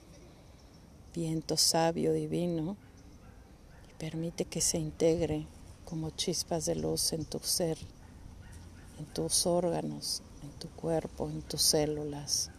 viento 1.16 1.58
sabio 1.58 2.14
divino, 2.14 2.78
y 3.90 3.94
permite 3.98 4.46
que 4.46 4.62
se 4.62 4.78
integre 4.78 5.48
como 5.84 6.12
chispas 6.12 6.68
de 6.68 6.76
luz 6.76 7.12
en 7.12 7.26
tu 7.26 7.40
ser, 7.40 7.80
en 9.00 9.06
tus 9.16 9.48
órganos, 9.48 10.22
en 10.44 10.52
tu 10.60 10.70
cuerpo, 10.70 11.28
en 11.28 11.42
tus 11.42 11.64
células, 11.64 12.52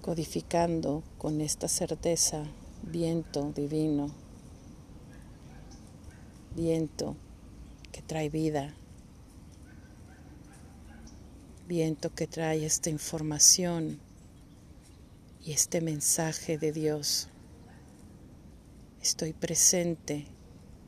codificando 0.00 1.04
con 1.18 1.40
esta 1.40 1.68
certeza 1.68 2.42
viento 2.82 3.52
divino, 3.52 4.21
viento 6.52 7.16
que 7.90 8.02
trae 8.02 8.28
vida, 8.28 8.74
viento 11.66 12.14
que 12.14 12.26
trae 12.26 12.64
esta 12.64 12.90
información 12.90 13.98
y 15.42 15.52
este 15.52 15.80
mensaje 15.80 16.58
de 16.58 16.72
Dios. 16.72 17.28
Estoy 19.02 19.32
presente, 19.32 20.26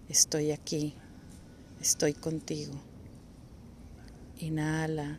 estoy 0.08 0.52
aquí, 0.52 0.94
estoy 1.80 2.14
contigo. 2.14 2.74
Inhala 4.38 5.18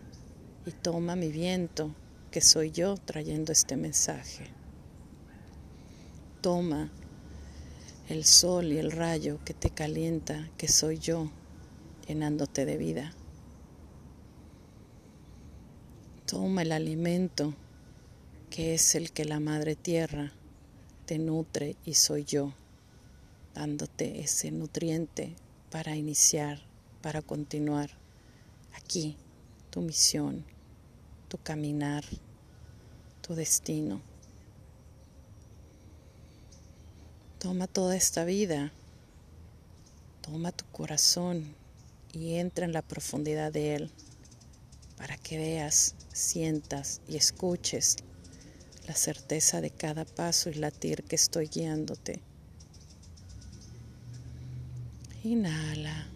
y 0.65 0.71
toma 0.71 1.15
mi 1.15 1.31
viento, 1.31 1.93
que 2.31 2.41
soy 2.41 2.71
yo 2.71 2.97
trayendo 2.97 3.51
este 3.51 3.75
mensaje. 3.77 4.47
Toma 6.41 6.91
el 8.07 8.23
sol 8.23 8.71
y 8.71 8.77
el 8.77 8.91
rayo 8.91 9.39
que 9.43 9.53
te 9.53 9.71
calienta, 9.71 10.49
que 10.57 10.67
soy 10.67 10.99
yo, 10.99 11.31
llenándote 12.07 12.65
de 12.65 12.77
vida. 12.77 13.13
Toma 16.27 16.61
el 16.61 16.71
alimento, 16.71 17.55
que 18.49 18.75
es 18.75 18.95
el 18.95 19.11
que 19.11 19.25
la 19.25 19.39
Madre 19.39 19.75
Tierra 19.75 20.33
te 21.05 21.17
nutre 21.17 21.75
y 21.83 21.95
soy 21.95 22.25
yo, 22.25 22.53
dándote 23.53 24.21
ese 24.21 24.51
nutriente 24.51 25.35
para 25.71 25.95
iniciar, 25.95 26.61
para 27.01 27.21
continuar 27.21 27.89
aquí 28.73 29.17
tu 29.71 29.81
misión, 29.81 30.45
tu 31.27 31.37
caminar, 31.37 32.03
tu 33.21 33.33
destino. 33.33 34.01
Toma 37.45 37.67
toda 37.67 37.95
esta 37.95 38.25
vida, 38.25 38.71
toma 40.21 40.51
tu 40.51 40.65
corazón 40.71 41.53
y 42.11 42.37
entra 42.37 42.65
en 42.65 42.73
la 42.73 42.81
profundidad 42.81 43.53
de 43.53 43.75
él 43.75 43.91
para 44.97 45.15
que 45.15 45.37
veas, 45.37 45.93
sientas 46.11 47.01
y 47.07 47.17
escuches 47.17 47.97
la 48.87 48.95
certeza 48.95 49.61
de 49.61 49.69
cada 49.69 50.05
paso 50.05 50.49
y 50.49 50.55
latir 50.55 51.03
que 51.03 51.15
estoy 51.15 51.45
guiándote. 51.47 52.19
Inhala. 55.23 56.07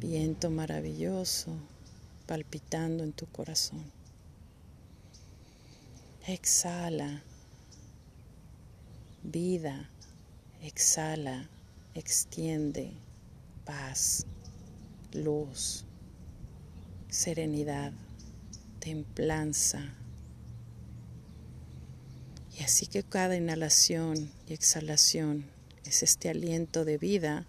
Viento 0.00 0.50
maravilloso 0.50 1.52
palpitando 2.26 3.04
en 3.04 3.12
tu 3.12 3.26
corazón. 3.26 3.84
Exhala. 6.26 7.22
Vida. 9.22 9.88
Exhala. 10.62 11.48
Extiende. 11.94 12.92
Paz. 13.64 14.26
Luz. 15.12 15.84
Serenidad. 17.08 17.92
Templanza. 18.78 19.94
Y 22.58 22.62
así 22.62 22.86
que 22.86 23.02
cada 23.02 23.36
inhalación 23.36 24.30
y 24.46 24.52
exhalación 24.52 25.46
es 25.84 26.02
este 26.02 26.28
aliento 26.28 26.84
de 26.84 26.98
vida 26.98 27.46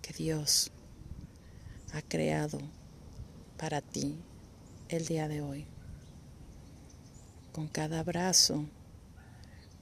que 0.00 0.14
Dios 0.14 0.70
ha 1.92 2.02
creado 2.02 2.58
para 3.58 3.80
ti 3.82 4.18
el 4.88 5.06
día 5.06 5.28
de 5.28 5.42
hoy. 5.42 5.66
Con 7.52 7.68
cada 7.68 8.00
abrazo, 8.00 8.64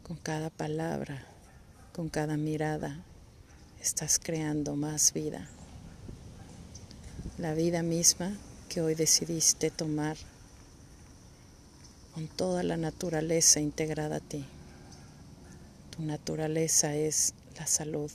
con 0.02 0.16
cada 0.16 0.50
palabra, 0.50 1.26
con 1.96 2.10
cada 2.10 2.36
mirada, 2.36 3.02
estás 3.80 4.20
creando 4.22 4.76
más 4.76 5.14
vida. 5.14 5.48
La 7.38 7.54
vida 7.54 7.82
misma 7.82 8.36
que 8.68 8.82
hoy 8.82 8.94
decidiste 8.94 9.70
tomar 9.70 10.18
con 12.12 12.28
toda 12.28 12.62
la 12.64 12.76
naturaleza 12.76 13.60
integrada 13.60 14.16
a 14.16 14.20
ti. 14.20 14.44
Tu 15.96 16.02
naturaleza 16.02 16.94
es 16.94 17.32
la 17.58 17.66
salud, 17.66 18.10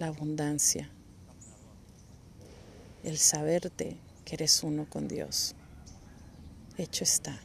la 0.00 0.08
abundancia, 0.08 0.90
el 3.04 3.16
saberte 3.16 3.96
que 4.24 4.34
eres 4.34 4.64
uno 4.64 4.88
con 4.90 5.06
Dios. 5.06 5.54
Hecho 6.78 7.04
está. 7.04 7.43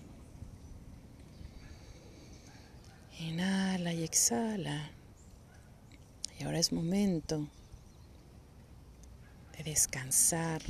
Inhala 3.20 3.94
y 3.94 4.06
exhala. 4.06 4.92
Y 6.40 6.44
ahora 6.46 6.58
es 6.58 6.72
momento 6.72 7.50
de 9.58 9.64
descansar 9.66 10.62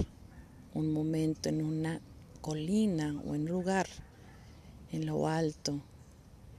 un 0.73 0.91
momento 0.91 1.49
en 1.49 1.63
una 1.63 2.01
colina 2.41 3.21
o 3.23 3.35
en 3.35 3.41
un 3.41 3.49
lugar 3.49 3.85
en 4.91 5.05
lo 5.05 5.27
alto. 5.27 5.79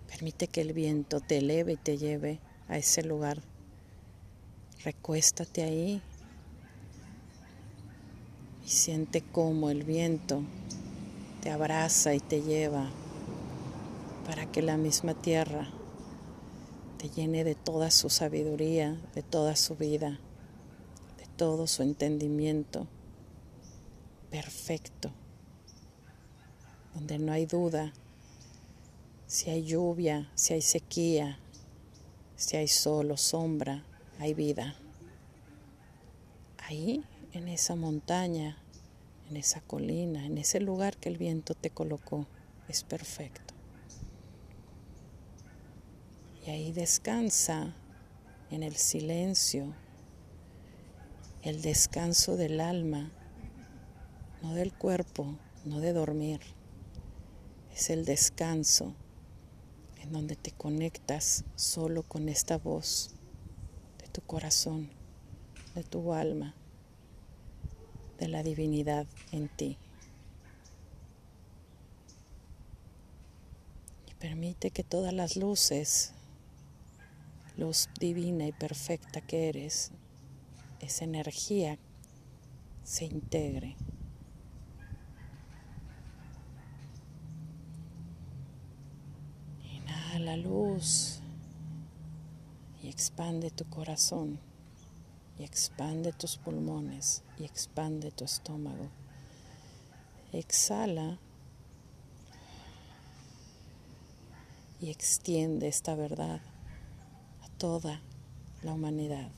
Permite 0.06 0.46
que 0.46 0.60
el 0.60 0.74
viento 0.74 1.18
te 1.20 1.38
eleve 1.38 1.72
y 1.72 1.76
te 1.76 1.98
lleve 1.98 2.38
a 2.68 2.78
ese 2.78 3.02
lugar. 3.02 3.42
Recuéstate 4.84 5.64
ahí 5.64 6.00
y 8.64 8.68
siente 8.68 9.22
cómo 9.22 9.70
el 9.70 9.82
viento 9.82 10.44
te 11.42 11.50
abraza 11.50 12.14
y 12.14 12.20
te 12.20 12.42
lleva 12.42 12.88
para 14.24 14.46
que 14.46 14.62
la 14.62 14.76
misma 14.76 15.14
tierra 15.14 15.68
te 17.00 17.08
llene 17.08 17.44
de 17.44 17.54
toda 17.54 17.90
su 17.90 18.10
sabiduría, 18.10 19.00
de 19.14 19.22
toda 19.22 19.56
su 19.56 19.74
vida, 19.74 20.20
de 21.16 21.24
todo 21.38 21.66
su 21.66 21.82
entendimiento 21.82 22.86
perfecto, 24.30 25.10
donde 26.92 27.18
no 27.18 27.32
hay 27.32 27.46
duda 27.46 27.94
si 29.26 29.48
hay 29.48 29.64
lluvia, 29.64 30.30
si 30.34 30.52
hay 30.52 30.60
sequía, 30.60 31.38
si 32.36 32.58
hay 32.58 32.68
sol 32.68 33.12
o 33.12 33.16
sombra, 33.16 33.82
hay 34.18 34.34
vida. 34.34 34.74
Ahí, 36.58 37.02
en 37.32 37.48
esa 37.48 37.76
montaña, 37.76 38.58
en 39.30 39.38
esa 39.38 39.62
colina, 39.62 40.26
en 40.26 40.36
ese 40.36 40.60
lugar 40.60 40.98
que 40.98 41.08
el 41.08 41.16
viento 41.16 41.54
te 41.54 41.70
colocó, 41.70 42.26
es 42.68 42.82
perfecto. 42.82 43.49
Y 46.46 46.50
ahí 46.50 46.72
descansa 46.72 47.74
en 48.50 48.62
el 48.62 48.76
silencio, 48.76 49.74
el 51.42 51.62
descanso 51.62 52.36
del 52.36 52.60
alma, 52.60 53.10
no 54.42 54.54
del 54.54 54.72
cuerpo, 54.72 55.36
no 55.64 55.80
de 55.80 55.92
dormir. 55.92 56.40
Es 57.74 57.90
el 57.90 58.04
descanso 58.04 58.94
en 60.02 60.12
donde 60.12 60.34
te 60.34 60.50
conectas 60.50 61.44
solo 61.56 62.02
con 62.02 62.28
esta 62.28 62.58
voz 62.58 63.10
de 63.98 64.08
tu 64.08 64.22
corazón, 64.22 64.90
de 65.74 65.84
tu 65.84 66.12
alma, 66.12 66.54
de 68.18 68.28
la 68.28 68.42
divinidad 68.42 69.06
en 69.32 69.48
ti. 69.48 69.78
Y 74.10 74.14
permite 74.14 74.70
que 74.70 74.82
todas 74.82 75.12
las 75.12 75.36
luces, 75.36 76.14
luz 77.60 77.88
divina 78.00 78.46
y 78.46 78.52
perfecta 78.52 79.20
que 79.20 79.50
eres, 79.50 79.92
esa 80.80 81.04
energía 81.04 81.78
se 82.82 83.04
integre 83.04 83.76
la 90.20 90.36
luz 90.36 91.20
y 92.82 92.88
expande 92.88 93.50
tu 93.50 93.64
corazón 93.64 94.38
y 95.38 95.44
expande 95.44 96.12
tus 96.12 96.36
pulmones 96.36 97.22
y 97.38 97.44
expande 97.44 98.10
tu 98.10 98.24
estómago. 98.24 98.90
Exhala 100.32 101.18
y 104.80 104.90
extiende 104.90 105.68
esta 105.68 105.94
verdad 105.94 106.40
toda 107.60 108.00
la 108.64 108.72
humanidad, 108.72 109.30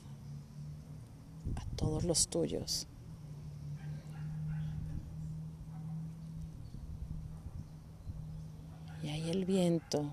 a 1.55 1.65
todos 1.75 2.05
los 2.05 2.29
tuyos. 2.29 2.87
Y 9.03 9.09
ahí 9.09 9.29
el 9.29 9.43
viento 9.45 10.09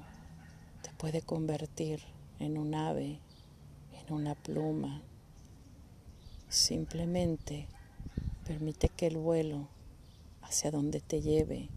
puede 1.01 1.23
convertir 1.23 2.03
en 2.40 2.59
un 2.59 2.75
ave, 2.75 3.20
en 4.07 4.12
una 4.12 4.35
pluma. 4.35 5.01
Simplemente 6.51 7.68
permite 8.44 8.90
que 8.90 9.07
el 9.07 9.16
vuelo 9.16 9.66
hacia 10.42 10.70
donde 10.70 11.01
te 11.01 11.23
lleve 11.23 11.70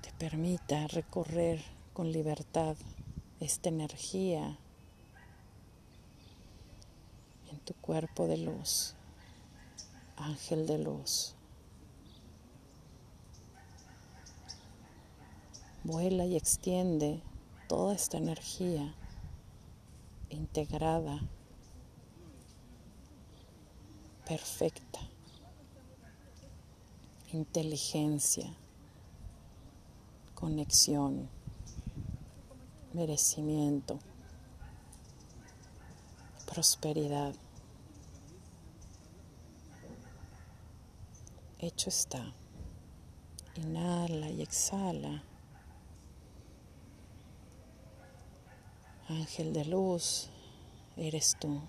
te 0.00 0.12
permita 0.18 0.86
recorrer 0.86 1.60
con 1.92 2.10
libertad 2.10 2.74
esta 3.42 3.68
energía 3.68 4.58
en 7.50 7.58
tu 7.60 7.74
cuerpo 7.74 8.26
de 8.26 8.38
luz, 8.38 8.94
ángel 10.16 10.66
de 10.66 10.78
luz. 10.78 11.34
vuela 15.84 16.24
y 16.24 16.36
extiende 16.36 17.20
toda 17.68 17.94
esta 17.94 18.16
energía 18.16 18.94
integrada, 20.30 21.20
perfecta, 24.26 25.00
inteligencia, 27.32 28.54
conexión, 30.34 31.28
merecimiento, 32.94 33.98
prosperidad. 36.46 37.34
Hecho 41.58 41.88
está. 41.90 42.32
Inhala 43.54 44.30
y 44.30 44.42
exhala. 44.42 45.22
Ángel 49.08 49.52
de 49.52 49.64
luz, 49.64 50.30
eres 50.96 51.36
tú. 51.38 51.60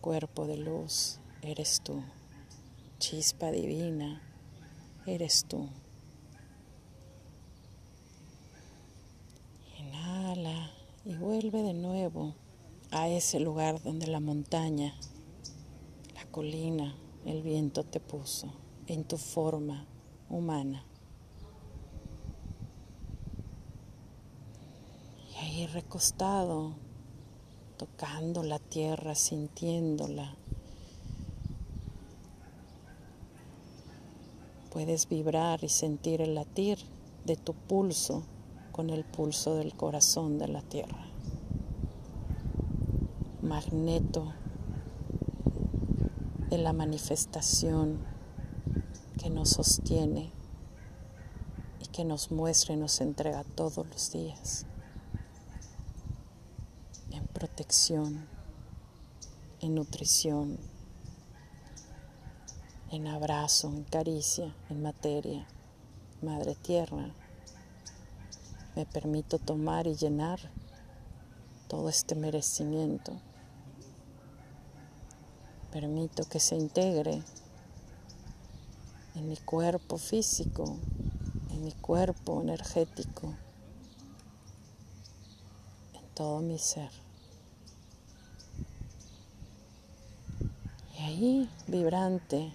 Cuerpo 0.00 0.46
de 0.46 0.56
luz, 0.56 1.20
eres 1.42 1.80
tú. 1.82 2.02
Chispa 2.98 3.50
divina, 3.50 4.22
eres 5.06 5.44
tú. 5.44 5.68
Inhala 9.78 10.70
y 11.04 11.09
vuelve 11.20 11.62
de 11.62 11.74
nuevo 11.74 12.34
a 12.90 13.08
ese 13.08 13.38
lugar 13.38 13.82
donde 13.82 14.06
la 14.06 14.20
montaña, 14.20 14.94
la 16.14 16.24
colina, 16.30 16.96
el 17.24 17.42
viento 17.42 17.84
te 17.84 18.00
puso 18.00 18.52
en 18.86 19.04
tu 19.04 19.16
forma 19.18 19.86
humana. 20.28 20.84
recostado, 25.72 26.74
tocando 27.76 28.42
la 28.42 28.58
tierra, 28.58 29.14
sintiéndola. 29.14 30.36
Puedes 34.70 35.08
vibrar 35.08 35.62
y 35.64 35.68
sentir 35.68 36.20
el 36.20 36.34
latir 36.34 36.78
de 37.24 37.36
tu 37.36 37.54
pulso 37.54 38.24
con 38.72 38.90
el 38.90 39.04
pulso 39.04 39.56
del 39.56 39.74
corazón 39.74 40.38
de 40.38 40.48
la 40.48 40.62
tierra. 40.62 41.09
Magneto 43.50 44.32
de 46.50 46.58
la 46.58 46.72
manifestación 46.72 47.98
que 49.18 49.28
nos 49.28 49.50
sostiene 49.50 50.30
y 51.80 51.86
que 51.88 52.04
nos 52.04 52.30
muestra 52.30 52.74
y 52.74 52.76
nos 52.76 53.00
entrega 53.00 53.42
todos 53.42 53.84
los 53.88 54.12
días 54.12 54.66
en 57.10 57.26
protección, 57.26 58.24
en 59.58 59.74
nutrición, 59.74 60.56
en 62.92 63.08
abrazo, 63.08 63.66
en 63.66 63.82
caricia, 63.82 64.54
en 64.68 64.80
materia, 64.80 65.44
Madre 66.22 66.54
Tierra. 66.54 67.12
Me 68.76 68.86
permito 68.86 69.40
tomar 69.40 69.88
y 69.88 69.96
llenar 69.96 70.38
todo 71.66 71.88
este 71.88 72.14
merecimiento 72.14 73.20
Permito 75.72 76.24
que 76.24 76.40
se 76.40 76.56
integre 76.56 77.22
en 79.14 79.28
mi 79.28 79.36
cuerpo 79.36 79.98
físico, 79.98 80.78
en 81.50 81.62
mi 81.62 81.72
cuerpo 81.72 82.40
energético, 82.42 83.34
en 85.94 86.08
todo 86.14 86.40
mi 86.40 86.58
ser. 86.58 86.90
Y 90.98 91.02
ahí, 91.02 91.50
vibrante, 91.68 92.52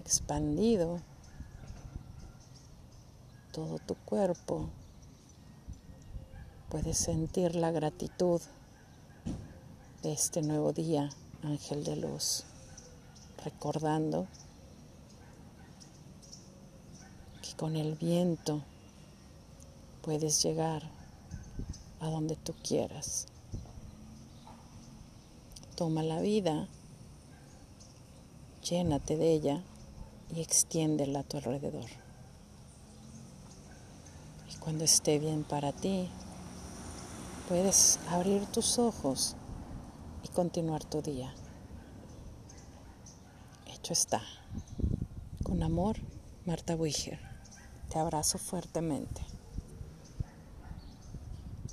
expandido, 0.00 1.00
todo 3.50 3.78
tu 3.78 3.94
cuerpo, 3.94 4.68
puedes 6.68 6.98
sentir 6.98 7.56
la 7.56 7.70
gratitud 7.70 8.42
de 10.02 10.12
este 10.12 10.40
nuevo 10.40 10.72
día, 10.72 11.10
ángel 11.42 11.84
de 11.84 11.94
luz, 11.94 12.44
recordando 13.44 14.26
que 17.42 17.54
con 17.54 17.76
el 17.76 17.96
viento 17.96 18.62
puedes 20.00 20.42
llegar 20.42 20.82
a 22.00 22.08
donde 22.08 22.34
tú 22.36 22.54
quieras. 22.66 23.26
Toma 25.76 26.02
la 26.02 26.22
vida, 26.22 26.66
llénate 28.62 29.18
de 29.18 29.34
ella 29.34 29.62
y 30.34 30.40
extiéndela 30.40 31.20
a 31.20 31.24
tu 31.24 31.36
alrededor. 31.36 31.90
Y 34.50 34.56
cuando 34.60 34.84
esté 34.84 35.18
bien 35.18 35.44
para 35.44 35.72
ti, 35.72 36.08
puedes 37.50 37.98
abrir 38.08 38.46
tus 38.46 38.78
ojos 38.78 39.36
y 40.22 40.28
continuar 40.28 40.84
tu 40.84 41.02
día. 41.02 41.34
Hecho 43.66 43.92
está. 43.92 44.22
Con 45.42 45.62
amor, 45.62 45.96
Marta 46.44 46.74
Wiger. 46.76 47.18
Te 47.88 47.98
abrazo 47.98 48.38
fuertemente. 48.38 49.29